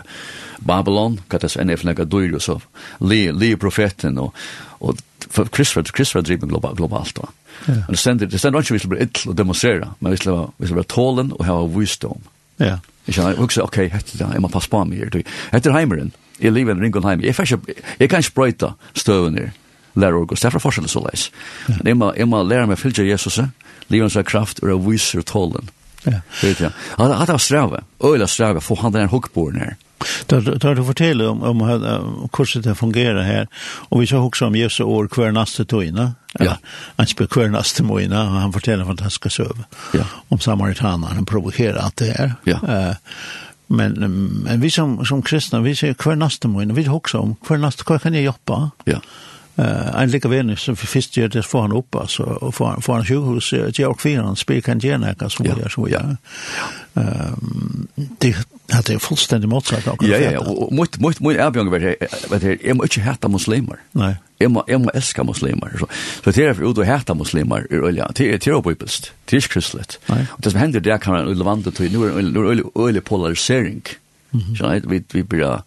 [0.66, 2.58] Babylon, kattas enn efna gadur og så,
[3.00, 4.36] li, li profeten, og,
[4.80, 5.00] og
[5.30, 7.32] for Kristus, Kristus var driven global, globalt, va?
[7.68, 7.74] Ja.
[7.74, 10.48] Men det stender, det stender ikke vi skal bli ill og demonstrere, men vi skal,
[10.58, 12.28] vi skal være tålen og ha visdom.
[12.60, 12.78] Ja.
[13.08, 16.56] Jeg kjenner, jeg ok, hette det, jeg må passe på meg her, hette heimeren, jeg
[16.56, 17.36] lever en ringonheim, jeg,
[18.00, 19.50] jeg kan ikke brøyta støven her,
[20.00, 20.46] lærer August.
[20.46, 21.28] Derfor forskjell så leis.
[21.68, 23.40] Men jeg må, jeg må lære meg å Jesus,
[23.90, 25.68] livet av kraft og av viser tålen.
[26.04, 26.12] Ja.
[26.42, 26.72] Vet jag.
[26.98, 27.82] Han hade att sträva.
[28.04, 29.76] Öla sträva för han den hookborn här.
[30.26, 33.48] Då då du fortæller om om hur det fungerar här
[33.90, 36.14] och vi ska också om Jesu år kvar nästa toina.
[36.40, 36.58] Ja.
[36.96, 39.64] Han spelar kvar nästa moina och han fortäller fantastiska söv.
[39.94, 40.04] Ja.
[40.28, 42.34] Om samaritanen han provocerar att det är.
[42.44, 42.60] Ja.
[42.68, 42.96] Eh
[43.72, 43.94] men
[44.44, 48.00] men vi som som kristna vi ser kvar nästa moina vi också om kvar nästa
[48.00, 48.72] kan jag jobba.
[48.84, 49.02] Ja.
[49.60, 52.82] Uh, en lika vän som först gör det får han upp alltså och får han
[52.82, 56.00] får han sjukhus att jag och kvinnan spelar kan ge näka så jag så ja.
[57.02, 57.88] Ehm
[58.20, 58.36] det
[58.72, 60.08] hade fullständigt motsatt också.
[60.08, 63.76] Ja ja og mot mot mot erbjörn vet jeg må ikke hata muslimer.
[63.92, 64.16] Nej.
[64.40, 65.86] Jeg må, jeg må älska muslimer så.
[66.24, 68.08] Så det er for ut och hata muslimer er olja.
[68.18, 69.12] Det är det är bibelst.
[69.26, 70.00] Det är kristligt.
[70.08, 73.82] Och det som hender, det kan man levanta till nu nu öle polarisering.
[74.58, 75.62] Så vi vi blir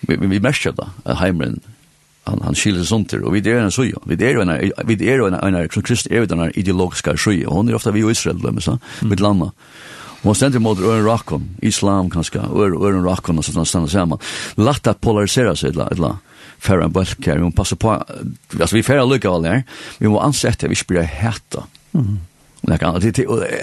[0.00, 1.60] vi vi märker det heimren
[2.24, 5.28] han han skiljer sånt där och vi är en sjö vi är en vi är
[5.28, 8.60] en en krist är den ideologiska sjö och hon är ofta vi i Israel då
[8.60, 9.52] så med landa
[10.22, 14.18] Och sen till mot Ören Rakon, Islam kanske, Ören Rakon och sådana stannar samman.
[14.54, 16.18] Latta polarisera sig ett la,
[16.58, 18.04] färre en bölk här, vi måste på,
[18.60, 19.62] alltså vi färre lycka av det
[19.98, 21.64] vi måste ansätta, vi spyrir hätta.
[21.92, 22.18] Mm.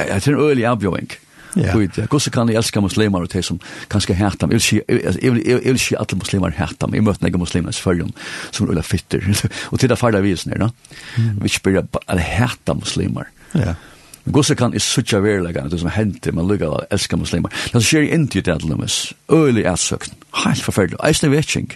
[0.09, 1.07] Jag tror en ölig avbjöring.
[1.07, 1.12] Mm.
[1.56, 2.06] Ja.
[2.10, 3.60] Gosse kan jeg elska muslimer og de som
[3.91, 4.62] kanskje hætta meg.
[4.62, 6.93] Jeg vil ikke alle muslimer hjärtan.
[6.93, 8.12] Jag Jeg møtte ikke muslimer i Sverige
[8.52, 9.22] som er ulla fitter.
[9.72, 10.70] og til det farla vi er da.
[11.18, 13.26] Vi ikke bør alle muslimer.
[13.56, 13.76] Ja.
[14.32, 17.49] Gosse kan such sutja like det som henter, men lukka av elska muslimer.
[17.49, 20.12] Det som skjer i Indien til Adelumis, øylig ætsøkn,
[20.45, 20.99] helt forferdelig.
[21.04, 21.72] Eisne vetjeng,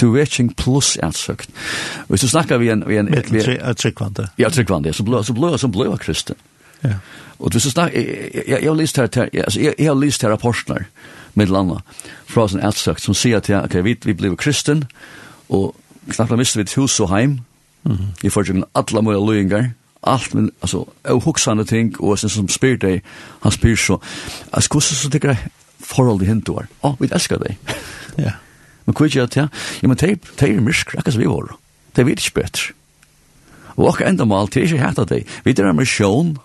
[0.00, 1.52] du vetjeng plus ætsøkn.
[2.08, 2.82] Hvis du snakkar vi en...
[2.88, 3.56] Vi en, vi en, vi en, vi en,
[4.36, 5.22] vi en, vi en, Så blå
[5.56, 6.34] så blå vi
[6.80, 6.90] Ja.
[7.38, 7.92] Och du så snack
[8.46, 10.84] jag jag har läst här alltså jag jag har läst här apostlar
[11.32, 11.82] med landa
[12.26, 14.86] från en äldsökt som säger att okej vi vi blev kristen
[15.46, 15.76] och
[16.10, 17.40] knappt har mist vi hus och heim.
[17.84, 17.98] Mm.
[18.22, 19.70] I förgrunden alla möjliga löjningar
[20.00, 23.02] allt men alltså ohuxande ting och sen som spyr dig
[23.40, 24.00] han spyr så
[24.50, 25.36] alltså hur så tycker jag
[25.78, 26.62] förhåll det hint då.
[26.80, 27.58] Ja, vi älskar dig.
[28.18, 28.32] Ja.
[28.84, 29.48] Men kvitt jag att ja,
[29.80, 31.50] men tape tape misk rakas vi var.
[31.92, 32.62] Det vet inte bättre.
[33.76, 35.26] Och ända mal till sig hata dig.
[35.42, 36.38] Vi drar med sjön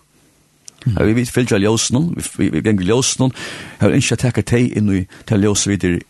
[0.86, 0.96] Mm.
[1.08, 3.34] Vi vet fylgja ljósnum, vi, vi gengur ljósnum,
[3.78, 6.02] jeg har ikke takket teg inn i til ljós videre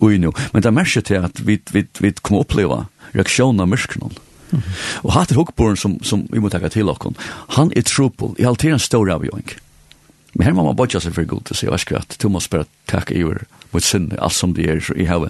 [0.00, 0.30] ui nu.
[0.52, 2.84] Men det er mersi til at vi, vi, vi kommer oppleva
[3.16, 4.14] reaksjonen av myrknum.
[4.52, 4.62] Mm.
[5.02, 7.16] Og hatt er hukkboren som, som vi må takka til okkon,
[7.56, 9.56] han er trupel, i alltid en stor avgjøring.
[10.36, 12.28] Men her må man bodja seg for god til seg, jeg vet ikke at du
[12.30, 15.28] må bare takk i over mot sin, alt som det er, så jeg har,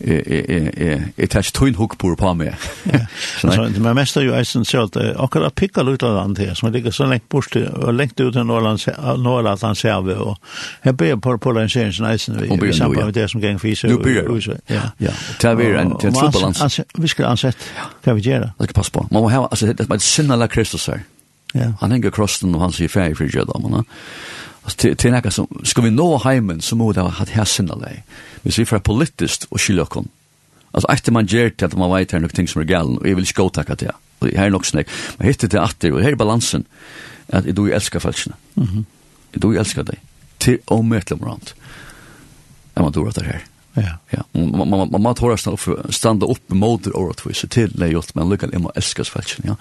[0.00, 2.54] jeg tar ikke tøyn hukk på på meg.
[3.84, 7.06] Men mest er jo eisen selv, akkurat pikka ut av land her, som ligger så
[7.10, 10.36] lengt bort, og lengt ut av Norrland han ser vi, og
[10.84, 13.88] her blir på polariseringen eisen vi, i samband med det som geng fyser.
[13.88, 14.90] Nu blir det, ja.
[14.98, 16.80] Ja, det er en trobalans.
[16.98, 17.70] Vi skal ansett,
[18.04, 18.52] hva vi gjør det?
[18.58, 19.06] Det skal passe på.
[19.10, 21.06] Man må ha, altså, det er et sinnala Kristus her.
[21.80, 23.82] Han henger krossen, og han sier ferdig for jødamene.
[23.82, 24.39] Ja
[24.70, 27.58] Alltså till till något som skal vi nå heimen, så må det ha hatt haft
[27.58, 28.02] här
[28.42, 30.08] Hvis Vi får för og skylde okkon.
[30.74, 33.02] Altså, etter man gjør til at man vet her nok ting som er galen og
[33.02, 33.90] och jag vill ska tacka det.
[34.20, 34.88] Och här är nog snäck.
[35.18, 36.64] Man hittar det att det och här är balansen
[37.32, 38.34] att du älskar falskna.
[38.54, 38.84] Mhm.
[39.30, 39.98] Du älskar dig.
[40.38, 41.54] Till omätligt brant.
[42.74, 43.44] Jag man tror det her.
[43.74, 43.98] Ja.
[44.10, 48.14] Ja, man man man man tror snart för stanna upp mot orättvisa till det gjort
[48.14, 49.44] men lucka imma älskar falskna.
[49.46, 49.56] Ja.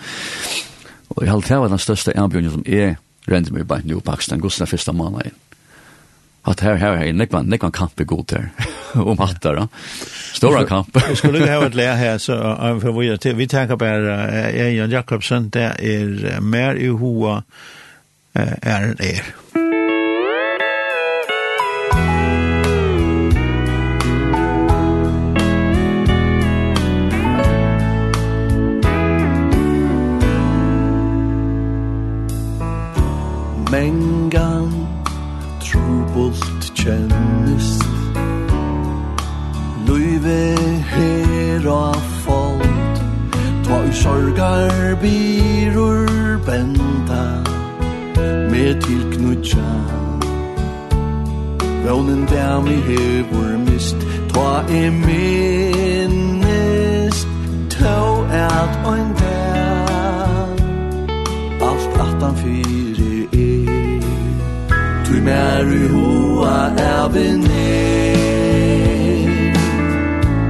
[1.08, 4.68] Och jag har tagit den största erbjudandet som är rende mig bare nu Pakistan gusten
[4.68, 5.32] första månaden.
[6.42, 8.50] Att här här här nekvan nekvan kamp är god där.
[8.94, 9.68] Om hattar då.
[10.34, 10.90] Stora kamp.
[11.08, 12.34] Jag skulle ha ett lä här så
[12.82, 17.44] för vi till vi tänker på är Jan Jakobsen där är mer i hoa
[18.62, 19.24] är är.
[33.72, 34.88] mengan
[35.60, 37.86] trubult kjennist.
[39.88, 40.58] Luive
[40.94, 43.00] her og fold
[43.64, 47.24] Tva i sorgar birur benda
[48.52, 49.72] Med tilknudja
[51.86, 53.98] Vånen dæmi hevur mist
[54.30, 55.39] Tva e mer
[67.10, 68.14] avene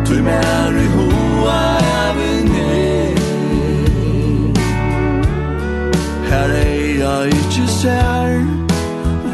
[0.06, 1.60] Tu mer i hoa
[2.08, 3.14] avene
[6.30, 8.46] Her er jeg ikke ser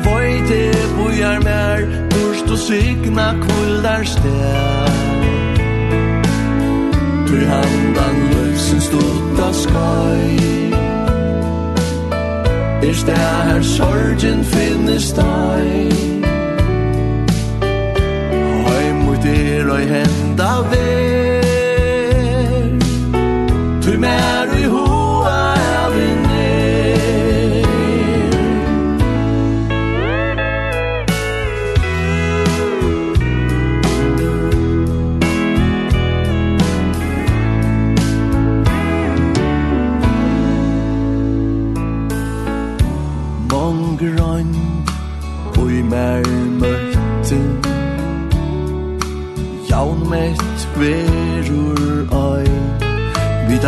[0.05, 0.61] Vøyte
[0.97, 4.91] bojar mer Durst og signa kuldar sted
[7.27, 10.35] Tu handan løysen stutta skai
[12.85, 16.14] Er sted her sorgen finnes deg
[19.25, 21.04] Til å henta vei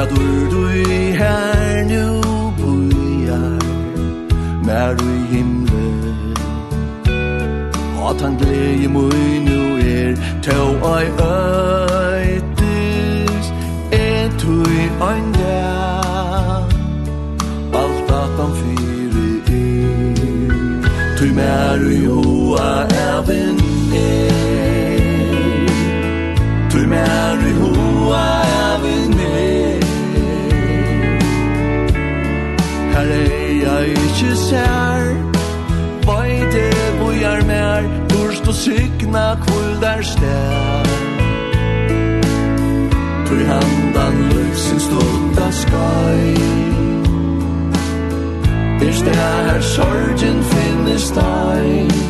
[0.09, 0.61] dur du
[1.19, 2.03] her nu
[2.57, 3.61] bujar
[4.67, 5.87] Mer du i himle
[7.99, 9.61] Hatan gleje mui nu
[9.95, 12.06] er Tau ai øy.
[38.63, 40.87] signa kvöldar stær.
[43.27, 46.33] Tui handan lufsin stunda skai
[48.87, 52.06] Er stær sorgen finnes deg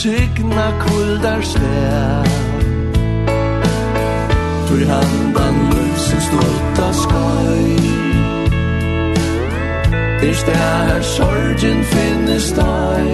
[0.00, 2.28] signa kuldar stær
[4.68, 7.66] Tui handan løysen stolta skøy.
[10.20, 13.12] Det der her sorgen finnes døy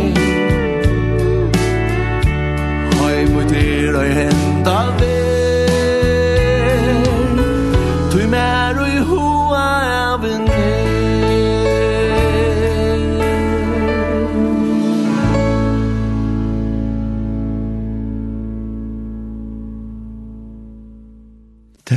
[2.98, 4.55] Hoi mot er og hend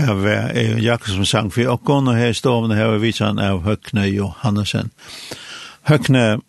[0.09, 4.07] av Eivind Jakobsen sang for okkon, og her i stoven her er visan av Høgne
[4.09, 4.91] Johannesen.
[5.89, 6.41] Høgne,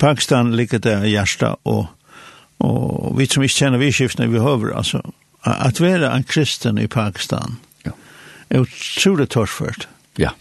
[0.00, 1.86] Pakistan ligger der i hjertet, og,
[2.64, 5.02] og vi som ikke kjenner vi skiftene vi høver, altså,
[5.44, 7.92] at være en kristen i Pakistan, ja.
[8.50, 9.88] er utrolig torrført.
[10.20, 10.32] Ja.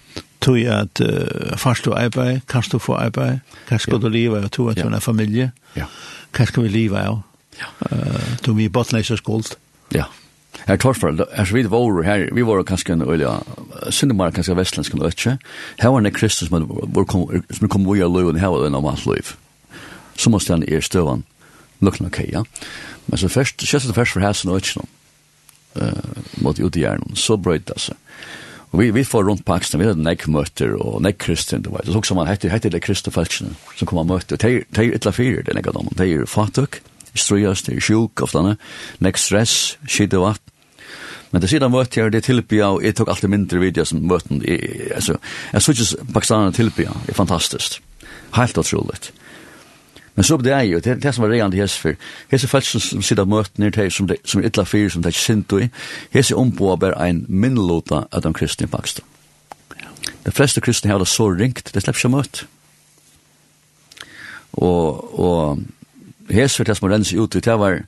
[0.41, 4.05] Tog at uh, fast du arbeid, kan du få arbeid, kan skal ja.
[4.05, 5.86] du leve av to at du er familie, ja.
[6.34, 7.22] kan skal vi leve av,
[7.59, 7.69] ja.
[7.91, 9.53] uh, du er i og skuld.
[9.93, 10.07] Ja.
[10.67, 13.39] Her Torsfjell, her så vidt var her, vi var kanskje en øyla,
[13.89, 15.37] Sindemar kanskje vestlandsk, kan du ikke?
[15.79, 19.35] Her var en kristus som kom via løven, her var det en av hans løyv.
[20.15, 21.23] Så måste han er støvan,
[21.81, 22.43] lukkna ja.
[23.07, 24.91] Men så først, kjøst det først for hæsen og ikke noen,
[26.43, 27.97] mot ut i hjernen, så brøyt det seg.
[28.71, 31.83] Og vi, vi får rundt Pakistan, vi hadde nekk møter og nekk kristen, det var.
[31.83, 34.39] Så også man hette, hette det kristne falskene som kom og møter.
[34.39, 36.79] Det er ytla fyrir, det er nekk av dem, det er fatuk,
[37.16, 38.55] strøyast, det er sjuk, ofta,
[38.99, 40.41] nek stress, skidde vatt.
[41.32, 44.43] Men det sidan møtte jeg, det tilbya, og jeg tok alltid mindre videoer som møtten,
[44.43, 45.16] jeg, altså,
[45.53, 47.80] jeg synes pakistanerne tilbya, det er fantastisk,
[48.36, 49.14] helt utroligt.
[50.16, 51.95] Men så det er jo, det, det som var regjande hese for,
[52.32, 55.20] hese folk som sitter møten er som, de, som er ytla fyr, som det er
[55.20, 55.70] sinto i,
[56.12, 59.07] hese omboa bare en minnelota av de kristne i Pakistan.
[60.26, 62.45] De fleste kristne har det så ringt, det slipper ikke møte.
[64.51, 65.64] Og, og
[66.34, 67.84] hesur det som man ut det var,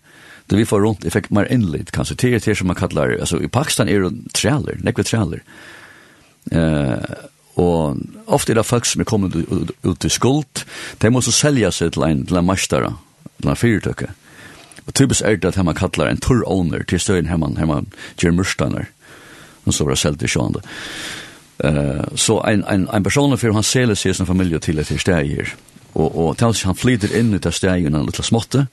[0.52, 3.39] da vi får rundt, jeg fikk mer innlitt, kanskje, til det som man kallar, altså
[3.39, 5.39] i Pakistan er det trealer, nekve trealer,
[6.52, 7.00] Uh,
[7.56, 10.64] og ofte er det folk som er kommet ut, ut i skuld,
[11.00, 12.96] de må så selja seg til en, til en mastara,
[13.39, 14.10] til en fyrtøkke.
[14.84, 17.88] Og typisk er det at man kallar en tur-owner til støyen her man, her man
[18.20, 18.89] gjør mørstaner,
[19.64, 20.64] og så var det selv til sjående.
[21.64, 25.00] Uh, så en, en, en person for han seler seg som familie til et her
[25.00, 25.54] steg her,
[25.94, 28.68] og, og tals han flyter inn ut av stegen en liten småtte,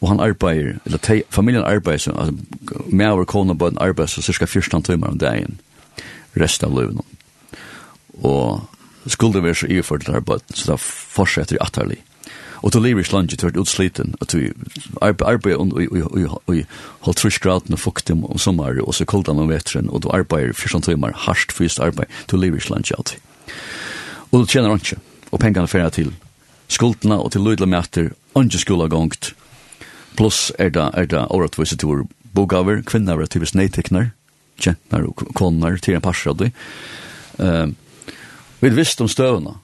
[0.00, 4.08] og han arbeider, eller te, familien arbeider, så, altså, med over kona på en arbeid,
[4.08, 5.58] så cirka 14 timer om dagen,
[6.36, 7.00] resten av livet
[8.24, 8.62] Og
[9.06, 11.98] skulle være så iverført til arbeid, så da fortsetter jeg atterlig.
[12.62, 14.52] Og til livet i slange, du er utsliten, og du
[15.00, 15.60] arbeider
[16.52, 16.64] i
[17.00, 20.52] holdt trusk graden og fuktig om sommer, og så koldan om vetren, og du arbeider
[20.52, 23.18] 14 timer, hardt fyrst arbeid, til livet i slange alltid.
[24.32, 25.00] Og du tjener ikke,
[25.32, 26.12] og pengene ferder til
[26.70, 29.32] skuldna og til løydla mætter, ongi skula gongt.
[30.16, 34.12] Plus er det, er det åretvise til bogaver, kvinner er typisk neitekner,
[34.60, 36.50] kjentner og konar til en parsradi.
[37.38, 37.74] Um,
[38.60, 39.56] vi visste om støvna.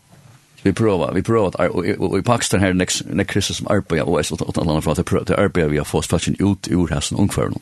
[0.64, 3.68] Vi prøver, vi prøver at, og, og, og i Pakistan her, nek, nek kristne som
[3.70, 6.66] arbeider, og jeg slått alle fra, til prøver, til arbeider vi har fått faktisk ut
[6.74, 7.60] ur hessen ungføren.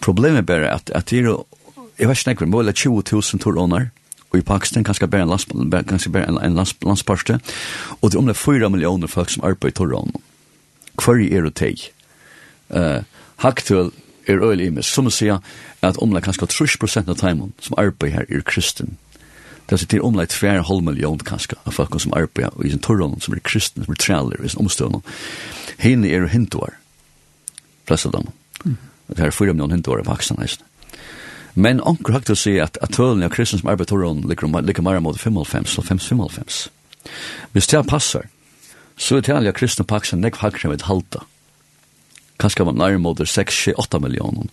[0.00, 1.42] Problemet er bare at, at det er,
[1.98, 3.90] jeg vet ikke, nekker, mål mulig 20.000 tur ånar,
[4.30, 5.54] og i Pakistan kanskje bare en, landsp
[5.88, 9.44] kanskje bare en, en landsp og det er om det er 4 millioner folk som
[9.44, 10.12] arbeider i Torran.
[11.02, 11.90] Hver er det teg?
[12.70, 13.02] Uh,
[13.42, 13.90] Haktuel
[14.26, 17.78] er øyelig imes, som å si at om det er kanskje 30% av timen som
[17.78, 18.98] arbeider her er kristen.
[19.66, 22.82] Det er til om det er 2,5 millioner kanskje av folk som arbeider i sin
[22.82, 25.02] Torran, som er kristen, som er trealer i sin omstående.
[25.78, 26.74] Hene er hinduar,
[27.86, 28.32] flest av dem.
[28.64, 28.76] Mm.
[29.10, 30.66] Det er 4 millioner hinduar i Pakistan, nesten.
[31.54, 35.00] Men onkur hakta seg at at tølni av kristens arbeid toron ligger om ligger mer
[35.00, 36.60] mot 55 og 55.
[37.52, 38.28] Hvis det passar,
[38.96, 41.24] så er tølni av kristne paksen nekv hakre med halta.
[42.40, 44.46] Kanskje var nærmere 6-8 millioner.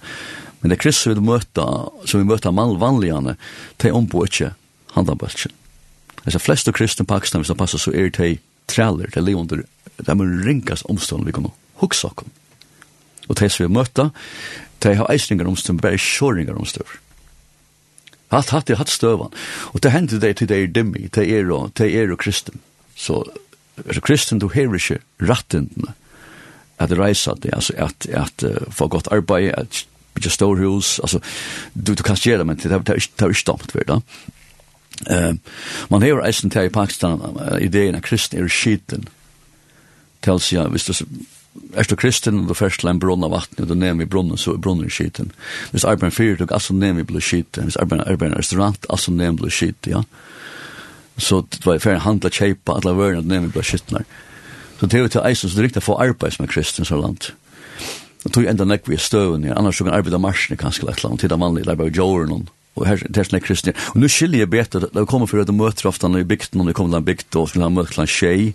[0.62, 3.38] Men det kristne vi møter, som vi møter mal vanligane,
[3.78, 4.54] de ombo ikke
[4.96, 5.54] handabøltjen.
[6.26, 8.38] Altså flest av kristne pakistan, hvis det passar, så er de
[8.68, 12.34] træler, de under, de er ringast omstående vi kan huksa okkom.
[13.28, 14.10] Og de som vi møter,
[14.84, 16.96] de har eisninger omstøv, men bare kjøringer omstøv.
[18.32, 19.32] Hatt hatt hatt støvan.
[19.74, 22.60] Og det hender det til det er dimmi, det er og, det er og kristen.
[22.96, 23.24] Så
[23.86, 25.94] er kristen, du hever ikke rattendene
[26.80, 31.20] at reisa det, altså at, at uh, få godt arbeid, at bygge storhus, altså
[31.74, 34.02] du, du kan gjøre det, men det er ikke stomt, vet du.
[35.10, 35.38] Uh,
[35.90, 39.08] man hever eisen til i Pakistan uh, ideen av kristen er skiten.
[40.22, 40.94] Til å si, hvis du
[41.76, 44.10] er du kristen, og du først til en brunn av vatten, og du nevner i
[44.10, 45.32] brunnen, så er brunnen skiten.
[45.72, 47.68] Hvis arbeid fyrir, du altså nevner i blod skiten.
[47.68, 50.04] Hvis arbeid er en restaurant, altså nevner i blod skiten, ja.
[51.18, 54.06] Så det var ferdig handla kjeipa, alle vørene, og nevner i blod skiten.
[54.80, 56.54] Så det er jo til eisen, så det er riktig å få arbeid som er
[56.54, 57.32] kristen, så langt.
[58.26, 59.58] Og tog enda nekk vi i støven, ja.
[59.58, 61.96] annars så kan arbeid av marsjen, kanskje, eller langt, til det vanlige, det er bare
[61.96, 62.48] jorden,
[62.78, 63.74] og her det er sånn kristne.
[63.96, 66.62] Og nu skiljer jeg bedre, da kommer for at du møter ofte når vi bygden,
[66.62, 68.48] når vi kommer til en bygd, og skulle ha møtt til en tjej,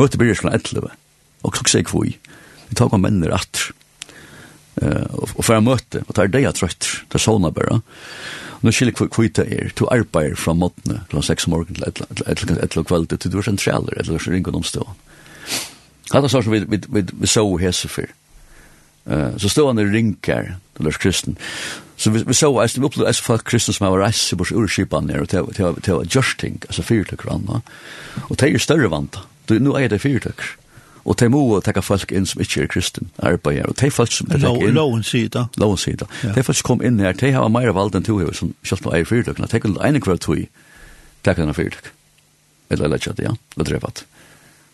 [0.00, 1.01] møter blir det skulle
[1.42, 2.16] og klokk seg kvui.
[2.68, 3.70] Vi tar kom mennir at,
[4.80, 7.74] Uh, og, og fyrir møte, og tar deg at det er sona bare.
[8.64, 11.20] Nå skiljer kvui kvui det er, to arbeider fra måttene, kl.
[11.20, 14.64] 6 om morgen til et eller kveld, til du er sentraler, eller så ringer om
[14.64, 14.96] stående.
[16.08, 18.16] Hatta så som vi, vi, vi, vi så hese fyr.
[19.04, 21.36] Uh, så stående ringer, til Lars Kristen,
[22.02, 24.52] Så vi, vi så att vi upplevde as folk kristna som har rejst sig bort
[24.52, 27.62] ur skipan ner och till att görs ting, alltså fyrtökar anna.
[28.28, 29.20] Och det är ju större vanta.
[29.46, 30.61] Nu är det fyrtökar.
[31.02, 34.30] Og de må tekka folk inn som ikke er kristen, arbeider, og de folk som...
[34.42, 35.48] Lo, loven sida.
[35.58, 36.06] Loven sida.
[36.22, 38.86] De folk som kom inn her, de har mer vald enn to her, som kjøpt
[38.86, 39.50] noe eier fyrtøkene.
[39.50, 40.46] De kan ene kveld tog,
[41.26, 41.90] kan denne fyrtøk.
[42.72, 44.04] Eller lett ja, og drevet.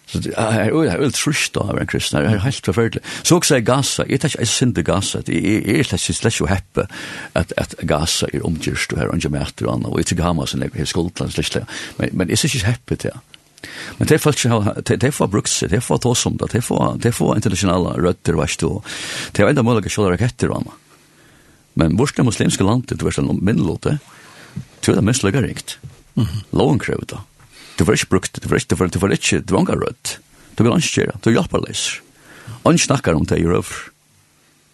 [0.09, 3.03] Så det er jo helt trist da, av en kristen, det er helt forferdelig.
[3.21, 6.39] Så også er Gaza, jeg tar ikke en synd i Gaza, jeg er slett slett
[6.41, 6.87] jo heppe
[7.37, 9.93] at, at Gaza er omgjørst, og her er og her er omgyrst, og her er
[9.93, 13.38] omgyrst, og jeg er omgyrst, og her er omgyrst, er er er er er og
[13.97, 14.45] Men det folk
[15.01, 18.59] det får bruks, det får ta som det, det får det får internationella rötter vart
[18.59, 18.83] då.
[19.33, 20.51] Det är enda möjliga raketter
[21.75, 23.99] Men vart muslimska landet, det var en minlåte.
[24.81, 25.79] Det mest rikt.
[26.51, 27.21] Lång kröta.
[27.77, 30.19] Det var inte brukt, det var inte för det var inte dvånga rött.
[30.55, 31.91] Det vill inte göra, det hjälper läs.
[32.63, 33.67] Och snackar om det i röv.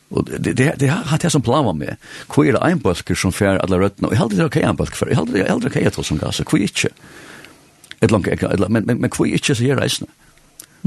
[0.09, 1.97] Och det det det har det som plan var med.
[2.29, 4.09] Kvira en bulker som fär alla rötterna.
[4.13, 5.09] Jag hade det okej en bulker för.
[5.09, 6.41] Jag hade det okej att som gas.
[6.47, 6.89] Kvitche
[8.03, 10.07] ett et langt, men men men hva er ikke så här reisna.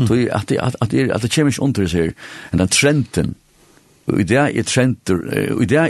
[0.07, 2.13] Tui at at at at det kemisk under her
[2.53, 3.35] enn den trenden
[4.07, 5.19] Og det er trender,
[5.51, 5.89] og det er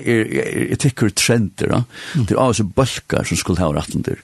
[0.73, 1.81] etikker trender, ja.
[2.17, 4.17] det er også balkar som skulle ha retten der.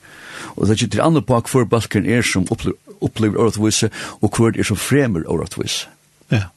[0.56, 3.92] Og det er ikke andre bak hvor balkaren er som opplever åretvise,
[4.22, 5.94] og hvor er som fremer åretvise.
[6.32, 6.50] Ja.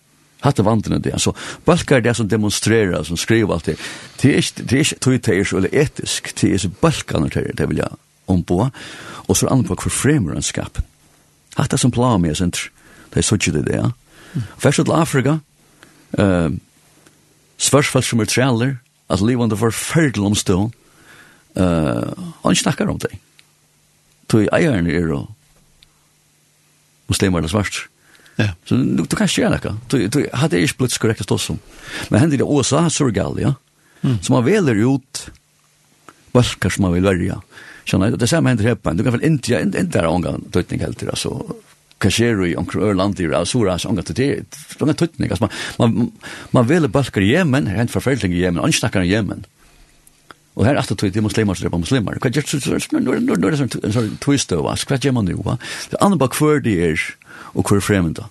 [0.44, 1.12] Hatt er vandrene det.
[1.12, 1.34] Altså,
[1.66, 3.76] balkar er det som demonstrerer, som skriver alt det.
[4.22, 5.70] Det er ikke, det er ikke, det det er det det er ikke, det det
[5.70, 7.60] er ikke, det er ikke, det er ikke, det er ikke, det er ikke, det
[7.60, 8.68] er ikke, det er ikke, det er ikke, ombå,
[9.26, 10.80] og så er annet på hvor fremmer en skap.
[11.56, 12.68] Hatt det som plan med, senter.
[13.10, 13.90] Det er så ikke det, ja.
[14.60, 15.38] Først til Afrika,
[16.20, 16.50] uh,
[17.56, 18.74] spørsmål som er trealer,
[19.08, 20.58] at livene var ferdel omstå,
[21.56, 23.14] uh, han snakker om det.
[24.28, 25.30] Tog eierne er og
[27.08, 27.86] muslimer er svart.
[28.36, 28.50] Ja.
[28.68, 29.74] Så du, du kan ikke gjøre noe.
[29.88, 31.60] Du, du hadde ikke blitt korrekt å stå som.
[32.10, 33.54] Men hender det også surgal, ja.
[34.02, 34.18] Mm.
[34.20, 35.22] Så man veler ut
[36.36, 37.40] balkar som man vil verja.
[37.86, 38.78] Sånn, det samme hender her.
[38.98, 41.36] Du kan vel ikke, ikke er ångan tøytning helt til, altså,
[42.02, 45.48] hva skjer i omkring Ørland, i Sura, så ångan til det, det er tøytning, altså,
[45.78, 46.10] man, man,
[46.52, 49.46] man veler balker i Jemen, her hent forfølgelig i Jemen, og snakker i Jemen.
[50.56, 52.16] Og her at det er muslimer som dreper muslimer.
[52.16, 53.00] Hva gjør det?
[53.04, 55.56] Nå er det en sånn twistøv, altså, hva gjør man nå?
[55.92, 57.04] Det andre bare hver de er,
[57.52, 58.30] og hver fremmed da.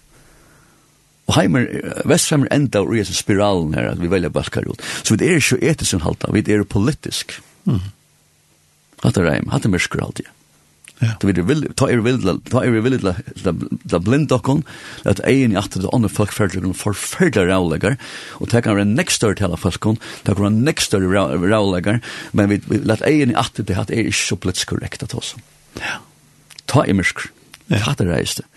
[1.25, 1.65] Og heimer,
[2.05, 4.81] vestheimer enda og i spiralen her, at vi velger balkar ut.
[5.01, 7.39] Så vi er ikke etisk halta, vi er politisk.
[7.65, 7.81] Mm.
[9.05, 10.27] Hatta reim, hatta myrskur alltid.
[11.03, 11.11] Ja.
[11.19, 13.13] Du vil vil ta er vil ta er vil la
[13.91, 14.63] la blind dokon
[15.03, 17.97] at ein i atter on the fuck ferdig for further raulegar
[18.39, 21.99] og tek han next door til afskon tek han next door raulegar
[22.31, 25.35] men vi lat ein i atter det hat er ikkje så plats korrekt at oss.
[25.81, 25.99] Ja.
[26.65, 27.27] Ta er mysk.
[27.67, 27.83] Ja.
[27.89, 28.47] Hatta reiste.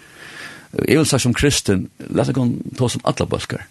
[0.87, 2.47] Jeg vil sagt som kristen, lett ikke
[2.79, 3.67] ta som alle balkar.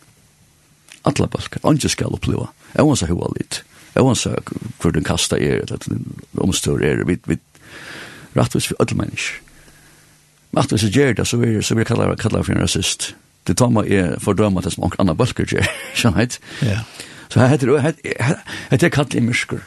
[1.05, 1.63] Alle balkar.
[1.63, 2.49] Anke skal oppleva.
[2.75, 3.61] Jeg vil sagt hva litt.
[3.63, 7.37] Ja oavsett hvor den kasta er, eller omstår er, vi, vi
[8.37, 9.43] rattvis for alle mennesker.
[10.51, 13.13] Men at hvis jeg gjør det, så vil jeg kalla kalla for en rasist.
[13.47, 16.79] Det tar meg er fordømme det som noen andre bølger gjør, skjønner jeg?
[17.27, 17.95] Så her heter det,
[18.71, 19.63] heter det kallet mysker.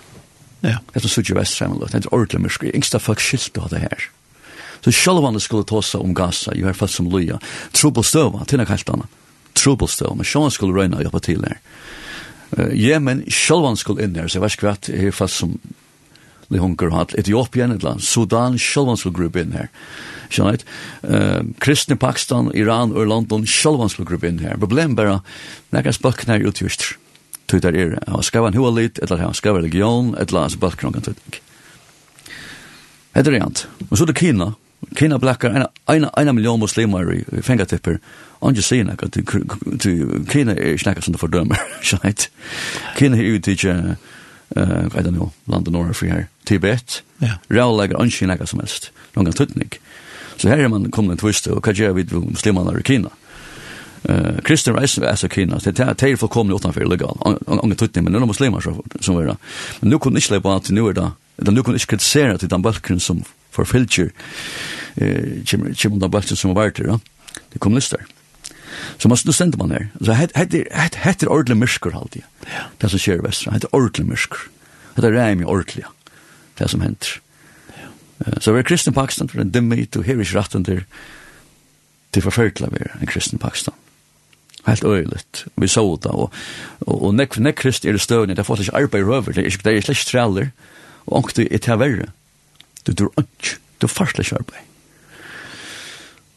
[0.61, 0.79] Ja.
[0.93, 2.73] Det er sånn vest sammen, det er ordentlig mysker.
[2.77, 4.09] Yngsta folk skilt av det her.
[4.85, 7.37] Så selv om det skulle ta seg om Gaza, jo her fast som Luja,
[7.77, 9.19] trobelstøva, til det kallet annet.
[9.61, 11.61] Trobelstøva, men sjåan skulle røyna og jobba til her.
[11.61, 12.00] Ja
[12.75, 15.55] Jemen sjølvan skulle inn her, så jeg vet ikke hva, det er fast som
[16.51, 17.15] li hunker hatt.
[17.19, 19.69] Etiopien et land, Sudan sjølvan skulle gruppe inn her.
[20.31, 20.65] Skjønner jeg?
[21.05, 24.59] Uh, Kristne Pakistan, Iran og London sjølvan skulle gruppe inn her.
[24.59, 25.21] Problem bare,
[25.75, 26.89] nekker spøkken her utgjørst,
[27.51, 30.75] tog der er, han skrev en hoa litt, eller han skrev religion, eller han skrev
[30.75, 31.31] religion, eller han skrev religion,
[33.15, 34.59] eller det skrev religion, eller han skrev religion,
[34.97, 37.99] kina blackar en en en million muslimar i fingertipper
[38.41, 39.23] on just seeing like to
[39.79, 39.89] to
[40.29, 42.31] kina er snacka som for dömer shit
[42.97, 43.97] kina er ut til
[44.57, 46.27] eh I don't know London or free here.
[46.45, 47.29] Tibet ja.
[47.49, 49.81] Real like on snacka som mest någon tutnik
[50.37, 53.11] så här är man kommer en twist och vad gör vi i kina?
[54.03, 57.17] Eh Christian Rice as så kina det är till för kommer utanför legal.
[57.47, 59.37] On tutnik men några muslimer så som är
[59.81, 62.63] men nu kunde inte släppa att nu är det nu kunde inte kritisera till den
[62.63, 63.25] balken som
[63.55, 64.11] forfylger
[64.97, 66.99] eh, kjemna bøttet som var til, ja.
[67.53, 68.03] det kommunister.
[68.99, 69.87] Så man, nu stender man her.
[70.01, 72.69] Så hette er ordentlig mysker alltid, ja.
[72.81, 73.55] det som skjer i Vestra.
[73.55, 74.47] Hette er ordentlig mysker.
[74.97, 75.85] Hette er reim i ordentlig,
[76.59, 77.21] det som henter.
[78.41, 80.83] Så vi er kristne Pakistan, for en dimme hit, og her er ikke retten til,
[82.13, 83.75] til forfølgelig vi er en kristen Pakistan.
[84.67, 85.47] Helt øyligt.
[85.57, 86.33] Vi så det, og,
[86.81, 89.49] og, og nek, nek krist er det støvende, det er faktisk arbeid røver, det er
[89.49, 90.51] ikke, det er ikke treller,
[91.07, 92.11] og ångte er til verre
[92.87, 93.59] Du dur ikke.
[93.81, 94.67] Du farsler ikke arbeid.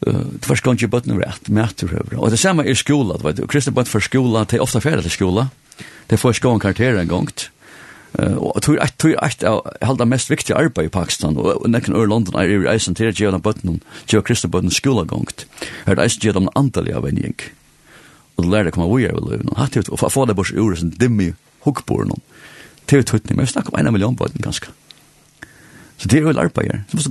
[0.04, 2.18] Du var ikke bøtten rett, mæter høyre.
[2.18, 3.40] Og det samme er skola, du vet.
[3.40, 5.48] Og kristne bøtten for skola, de er ofte ferdig til skola.
[6.10, 7.30] De får skoen karakterer en gang.
[8.14, 9.32] Uh, Og tror jeg tror jeg
[9.80, 13.10] jeg det mest viktige arbeid i Pakistan, og nekken ør London er i eisen til
[13.10, 15.46] å gjøre bøtten, gjøre kristne bøtten skola gongt.
[15.86, 17.40] Her er eisen gjøre dem antallig av en gjeng.
[18.36, 19.50] Og du lærer deg komme vi er i løven.
[19.56, 21.32] Og få det bors ur, som dimmi
[21.64, 22.12] hukkboren.
[22.84, 24.70] Det er jo tuttning, men vi snakker om en million bøtten ganske.
[25.96, 26.84] Så det är väl her.
[26.88, 27.10] Så måste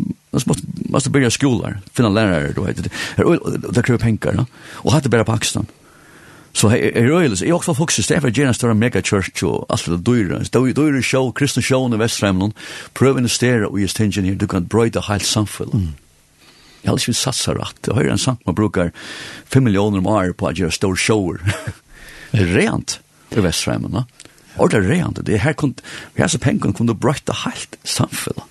[0.49, 2.89] måste måste börja skolor, finna lärare då heter det.
[3.71, 4.45] Det kräver pengar, va?
[4.71, 5.65] Och hade bara på Pakistan.
[6.53, 7.45] Så är rörelse.
[7.45, 10.41] Jag också fokuserar stäva gärna stora større church og alt det dyra.
[10.51, 12.53] Då då dyre show kristne show i Vestfremlund,
[12.93, 15.73] Pröven å investere og just tingene her, du kan brøyde helt samfunnet.
[15.73, 15.93] Mm.
[16.83, 17.87] Jeg har ju satsat rett.
[17.87, 18.91] Jeg har en sang man brukar
[19.45, 21.39] 5 miljoner om år på att göra store shower.
[22.31, 24.05] rent i Västramland.
[24.55, 25.25] Och det er rent.
[25.25, 25.81] Det här kunde,
[26.13, 28.43] vi har så pengar kunde brøyde helt samfunnet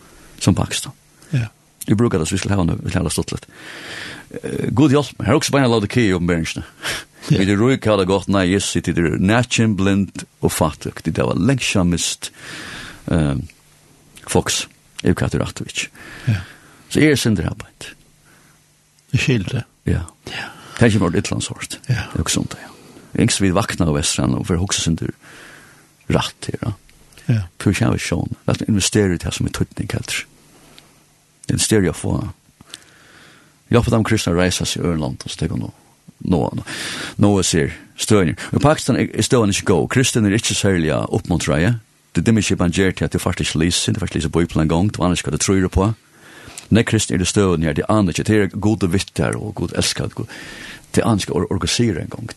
[0.42, 0.92] som Pakistan.
[1.30, 1.48] Ja.
[1.86, 3.46] Vi brukar det så vi skulle ha nu, vi skulle ha stått litt.
[4.72, 6.64] God hjelp, her er også bare en lade kje i åpenbæringen.
[7.28, 10.94] Vi er røyk hadde gått, nei, yes, det er nætjen, blind og fattig.
[11.04, 12.32] Det var lengsja mist
[13.06, 13.44] um,
[14.26, 14.64] folks,
[15.04, 15.86] Evkat Ratovic.
[16.26, 16.40] Ja.
[16.88, 17.94] Så jeg er synder her bare.
[19.12, 19.64] Det skilte.
[19.86, 20.04] Ja.
[20.32, 20.48] Ja.
[20.78, 21.78] Det er ikke vårt ytlandshårt.
[21.88, 22.08] Ja.
[22.10, 22.70] Det er også sånt, ja.
[23.22, 25.12] Engst vi vakna av Vestran og for hoksa synder
[26.12, 26.74] ratt her, ja.
[27.28, 27.40] Ja.
[27.62, 28.34] Pur kjævig sjån.
[28.48, 30.14] Lat investere i det som er tøytning, kallt.
[30.16, 30.31] Ja
[31.48, 32.30] en stereofon.
[33.68, 35.72] Jag får dem kristna resa sig i Örland och steg nå.
[36.18, 36.62] Nå, nå,
[37.16, 38.36] nå ser stønir.
[38.52, 39.88] I Pakistan er stønir ikke god.
[39.90, 41.72] Kristen inte särliga uppmuntra, ja.
[42.12, 44.68] Det dimmer ikke man gjør til at du faktisk lyser, du faktisk lyser bøypel en
[44.68, 45.94] gang, du aner ikke hva du tror på.
[46.70, 48.26] Nei, kristen er det stønir her, det aner ikke.
[48.28, 50.14] Det er gode vittar og god elskad.
[50.14, 50.28] God.
[50.94, 52.28] Det aner ikke å organisere en gang.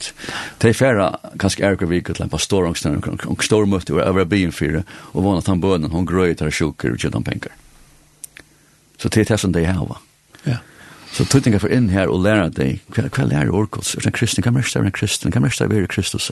[0.62, 4.32] Det er færre, kanskje er ikke viket til en pastor, og stormøtte, og jeg var
[4.32, 4.84] byen fire,
[5.14, 7.52] og vann at han bønnen, hun grøy, tar sjukker og gjør han penger.
[8.98, 10.02] Så det er det som de har.
[10.46, 10.58] Ja.
[11.16, 13.94] Så tøytinga for inn her og læra deg, hva, hva lærer orkos?
[13.96, 14.44] Er det en kristen?
[14.44, 15.32] Hva mest er en kristen?
[15.32, 16.32] Hva mest er vi Kristus?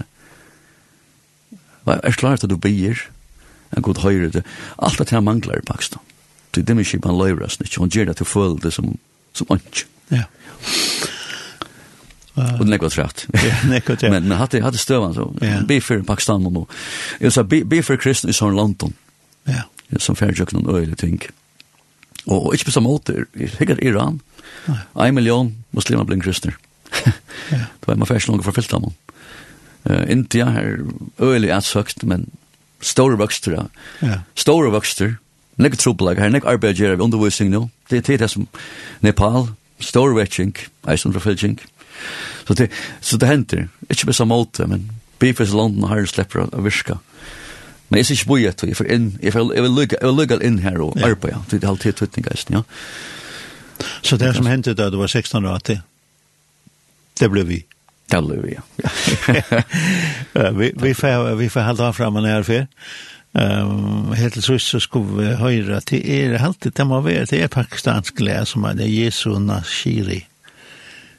[1.88, 3.00] Er det klart at du bier?
[3.76, 4.44] En god høyre det.
[4.78, 6.04] Alt det her mangler i Pakistan.
[6.54, 7.80] Du er dem ikke man løyre oss ikke.
[7.80, 8.92] Hun gjør det til å føle det som,
[9.34, 9.86] som ånds.
[10.12, 10.28] Ja.
[12.34, 13.24] Og det er godt rett.
[14.04, 15.30] Men men hadde, hadde støvann så.
[15.70, 16.66] Be for Pakistan og nå.
[17.22, 18.94] Jeg sa, be, be for kristen i sån London.
[19.48, 19.64] Ja.
[19.98, 21.22] Som færdjøkken og øyelig ting.
[21.22, 21.43] Ja
[22.32, 24.22] Og ikke på samme måte, hikker Iran,
[24.96, 26.56] en million muslimer blir kristner.
[27.04, 28.94] det var en affærs langer fra dem.
[29.84, 30.78] Uh, India er
[31.20, 32.30] øyelig atsøkt, men
[32.82, 33.68] store vokster,
[34.02, 34.20] ja.
[34.36, 35.18] store vokster,
[35.62, 37.68] Nek trublag, her nek arbeid gjerra av undervisning nå.
[37.86, 38.48] Det er det som
[39.06, 40.56] Nepal, stor vetching,
[40.90, 41.60] eisen fra fylking.
[42.48, 42.72] Så det,
[43.06, 44.88] så det henter, ikke på samme måte, men
[45.22, 46.98] bifes landen har slipper å virka.
[46.98, 47.13] Mm
[47.94, 50.56] Men jeg ser ikke boje til, for inn, jeg vil lukke, jeg vil lykke inn
[50.64, 52.62] her og arbeid, til det er halvtid tøtning, ja.
[54.02, 55.60] Så det som hendte da du var 16 år,
[57.20, 57.60] det ble vi?
[58.10, 58.64] Det ble vi, ja.
[60.58, 62.66] Vi vi, får vi får halda fram en her fyr.
[63.34, 67.26] Um, helt til sist så skulle vi høre at det er alltid, det må være,
[67.30, 70.24] det er pakistansk lærer som er Jesu Nashiri.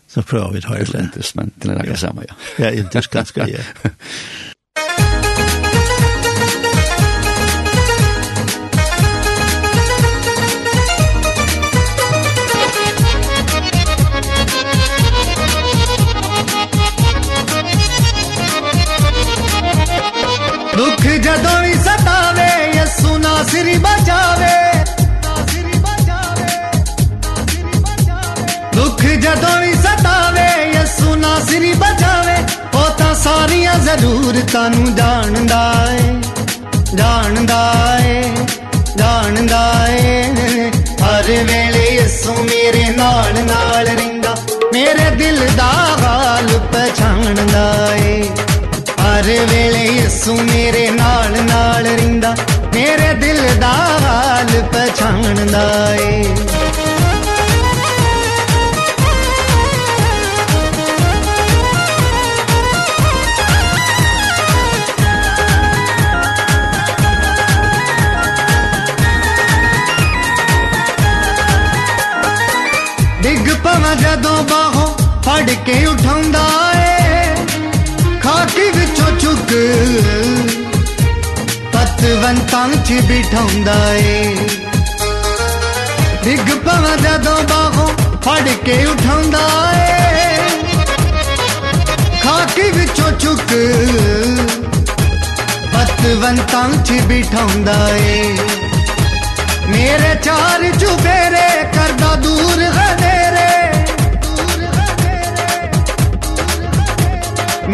[0.09, 0.91] Så prøver vi å høre det.
[0.91, 2.35] Det er indisk, men det er det samme, ja.
[2.59, 3.63] Ja, indisk ganske, ja.
[21.05, 24.53] दुख जदों ही सतावे यसु नासिर बचावे।
[28.77, 30.47] दुख जदों ही सतावे
[30.77, 32.37] यसु नासिर बचावे।
[32.77, 36.09] ओ ता सारियां जरूरतां नु जानदा है
[37.01, 37.61] जानदा
[38.05, 38.17] है
[39.03, 40.17] जानदा है
[41.05, 44.35] हर वेले यसु मेरे नाल नाल रहिंदा
[44.73, 45.71] मेरे दिल दा
[46.05, 48.17] हाल पहचानदा है
[49.14, 52.36] ਹਰ ਵੇਲੇ ਯਿਸੂ ਮੇਰੇ ਨਾਲ ਨਾਲ ਰਹਿੰਦਾ
[52.76, 53.74] ਮੇਰੇ ਦਿਲ ਦਾ
[54.06, 56.24] ਹਾਲ ਪਛਾਣਦਾ ਏ
[73.22, 74.88] ਡਿੱਗ ਪਵਾਂ ਜਦੋਂ ਬਾਹੋਂ
[75.24, 76.03] ਫੜ ਕੇ ਉਠਾਉਂਦਾ
[82.25, 84.13] जीवंतांची बिठवंदाए
[86.25, 87.89] डिग पवा जदों बाहों
[88.25, 89.99] फड़ के उठांदाए
[92.23, 93.53] खाकी विचों चुक
[95.75, 98.17] पतवंतांची बिठवंदाए
[99.75, 103.53] मेरे चार चुबेरे करदा दूर हदेरे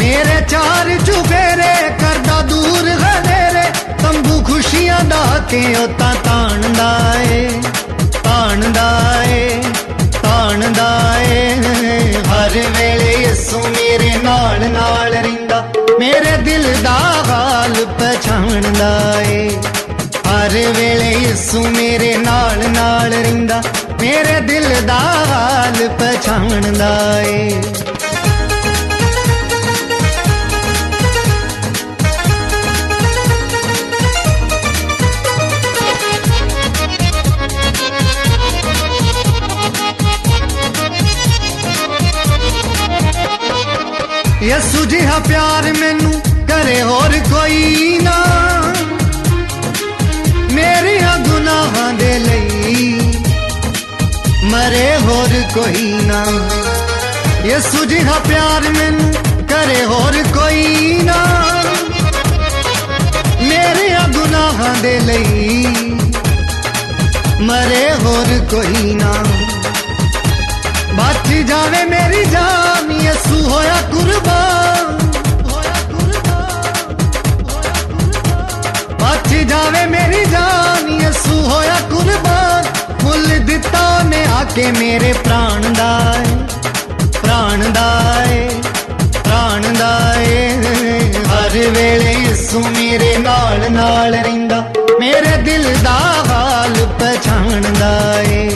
[0.03, 1.73] मेरे चार चुबेरे
[2.03, 3.10] करदा दूर हदेरे
[4.04, 6.90] ਤੰਬੂ ਖੁਸ਼ੀਆਂ ਦਾ ਕੇ ਉਹ ਤਾਂ ਤਾਣਦਾ
[7.32, 7.48] ਏ
[8.24, 8.90] ਤਾਣਦਾ
[9.28, 9.62] ਏ
[10.24, 10.90] ਤਾਣਦਾ
[11.22, 11.54] ਏ
[12.30, 15.64] ਹਰ ਵੇਲੇ ਯਿਸੂ ਮੇਰੇ ਨਾਲ ਨਾਲ ਰਹਿੰਦਾ
[16.00, 16.98] ਮੇਰੇ ਦਿਲ ਦਾ
[17.28, 18.92] ਹਾਲ ਪਛਾਣਦਾ
[19.30, 19.50] ਏ
[20.28, 23.62] ਹਰ ਵੇਲੇ ਯਿਸੂ ਮੇਰੇ ਨਾਲ ਨਾਲ ਰਹਿੰਦਾ
[24.02, 25.00] ਮੇਰੇ ਦਿਲ ਦਾ
[25.32, 27.50] ਹਾਲ ਪਛਾਣਦਾ ਏ
[44.44, 46.12] ਯਿਸੂ ਜਿਹਾ ਪਿਆਰ ਮੈਨੂੰ
[46.50, 48.16] ਕਰੇ ਹੋਰ ਕੋਈ ਨਾ
[50.54, 53.00] ਮੇਰੀਆਂ ਗੁਨਾਹਾਂ ਦੇ ਲਈ
[54.52, 56.24] ਮਰੇ ਹੋਰ ਕੋਈ ਨਾ
[57.46, 59.12] ਯਿਸੂ ਜਿਹਾ ਪਿਆਰ ਮੈਨੂੰ
[59.50, 61.18] ਕਰੇ ਹੋਰ ਕੋਈ ਨਾ
[63.42, 65.66] ਮੇਰੀਆਂ ਗੁਨਾਹਾਂ ਦੇ ਲਈ
[67.42, 69.12] ਮਰੇ ਹੋਰ ਕੋਈ ਨਾ
[70.98, 73.69] ਬਚ ਜਾਵੇ ਮੇਰੀ ਜਾਨ ਯਿਸੂ ਹੋਇਆ
[84.56, 86.36] ਕੇ ਮੇਰੇ ਪ੍ਰਾਣ ਦਾ ਏ
[87.14, 88.50] ਪ੍ਰਾਣ ਦਾ ਏ
[89.16, 89.90] ਪ੍ਰਾਣ ਦਾ
[90.22, 90.50] ਏ
[91.28, 94.64] ਹਰ ਵੇਲੇ ਯਿਸੂ ਮੇਰੇ ਨਾਲ ਨਾਲ ਰਹਿੰਦਾ
[95.00, 95.98] ਮੇਰੇ ਦਿਲ ਦਾ
[96.30, 97.92] ਹਾਲ ਪਛਾਣਦਾ
[98.22, 98.50] ਏ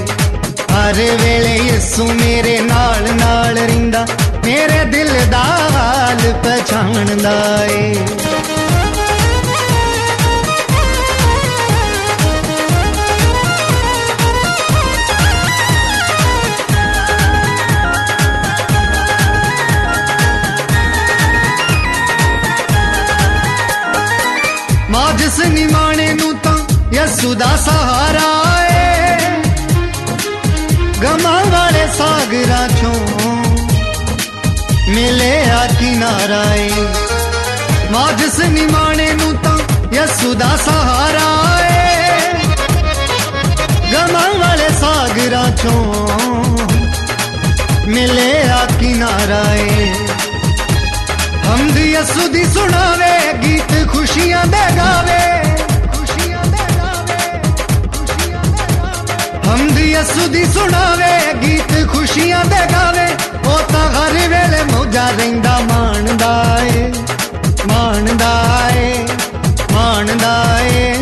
[0.71, 4.05] ਹਰ ਵੇਲੇ ਯਿਸੂ ਮੇਰੇ ਨਾਲ ਨਾਲ ਰਹਿੰਦਾ
[4.45, 5.43] ਮੇਰੇ ਦਿਲ ਦਾ
[5.75, 7.37] ਹਾਲ ਪਛਾਣਦਾ
[7.71, 7.93] ਏ
[25.43, 26.57] ਨਿਮਾਣੇ ਨੂੰ ਤਾਂ
[26.93, 28.27] ਯਸੂ ਦਾ ਸਹਾਰਾ
[28.63, 29.19] ਏ
[31.01, 32.93] ਗਮਾਂ ਵਾਲੇ ਸਾਗਰਾਂ ਚੋਂ
[34.87, 36.69] ਮਿਲੇ ਆ ਕਿਨਾਰਾ ਏ
[37.91, 39.57] ਮਾਂ ਜਿਸ ਨਿਮਾਣੇ ਨੂੰ ਤਾਂ
[39.93, 41.27] ਯਸੂ ਦਾ ਸਹਾਰਾ
[41.63, 42.33] ਏ
[43.91, 46.07] ਗਮਾਂ ਵਾਲੇ ਸਾਗਰਾਂ ਚੋਂ
[47.87, 49.91] ਮਿਲੇ ਆ ਕਿਨਾਰਾ ਏ
[51.45, 53.11] ਹਮਦ ਯਸੂ ਦੀ ਸੁਣਾਵੇ
[53.43, 55.17] ਗੀਤ ਖੁਸ਼ੀਆਂ ਦੇ ਗਾਵੇ
[59.54, 59.68] ਗਮ
[60.32, 63.04] ਦੀ ਸੁਣਾਵੇ ਗੀਤ ਖੁਸ਼ੀਆਂ ਦੇ ਗਾਵੇ
[63.44, 66.30] ਉਹ ਤਾਂ ਹਰ ਵੇਲੇ ਮੋਜਾ ਰਹਿੰਦਾ ਮਾਣਦਾ
[66.64, 66.82] ਏ
[67.68, 68.32] ਮਾਣਦਾ
[68.74, 68.94] ਏ
[69.72, 70.32] ਮਾਣਦਾ
[70.62, 70.94] ਏ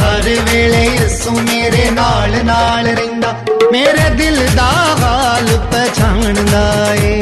[0.00, 3.34] ਹਰ ਵੇਲੇ ਯਸੂ ਮੇਰੇ ਨਾਲ ਨਾਲ ਰਹਿੰਦਾ
[3.72, 6.64] ਮੇਰੇ ਦਿਲ ਦਾ ਹਾਲ ਪਛਾਣਦਾ
[6.94, 7.20] ਏ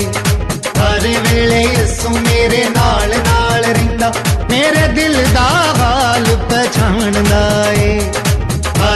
[0.78, 4.12] ਹਰ ਵੇਲੇ ਯਸੂ ਮੇਰੇ ਨਾਲ ਨਾਲ ਰਹਿੰਦਾ
[4.50, 8.00] ਮੇਰੇ ਦਿਲ ਦਾ ਹਾਲ ਪਛਾਣਦਾ ਏ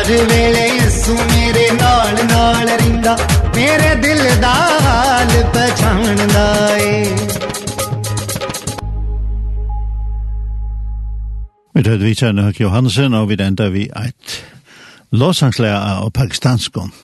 [0.04, 3.18] ਹਰ ਵੇਲੇ ਯਿਸੂ ਮੇਰੇ ਨਾਲ ਨਾਲ ਰਹਿੰਦਾ
[3.56, 4.54] ਮੇਰੇ ਦਿਲ ਦਾ
[4.88, 7.04] ਹਾਲ ਪਛਾਣਦਾ ਏ
[11.76, 14.34] Vi tar vi kjenner Johansen, og vi enda vi eit
[15.12, 16.90] låsangslærer av pakistanskon.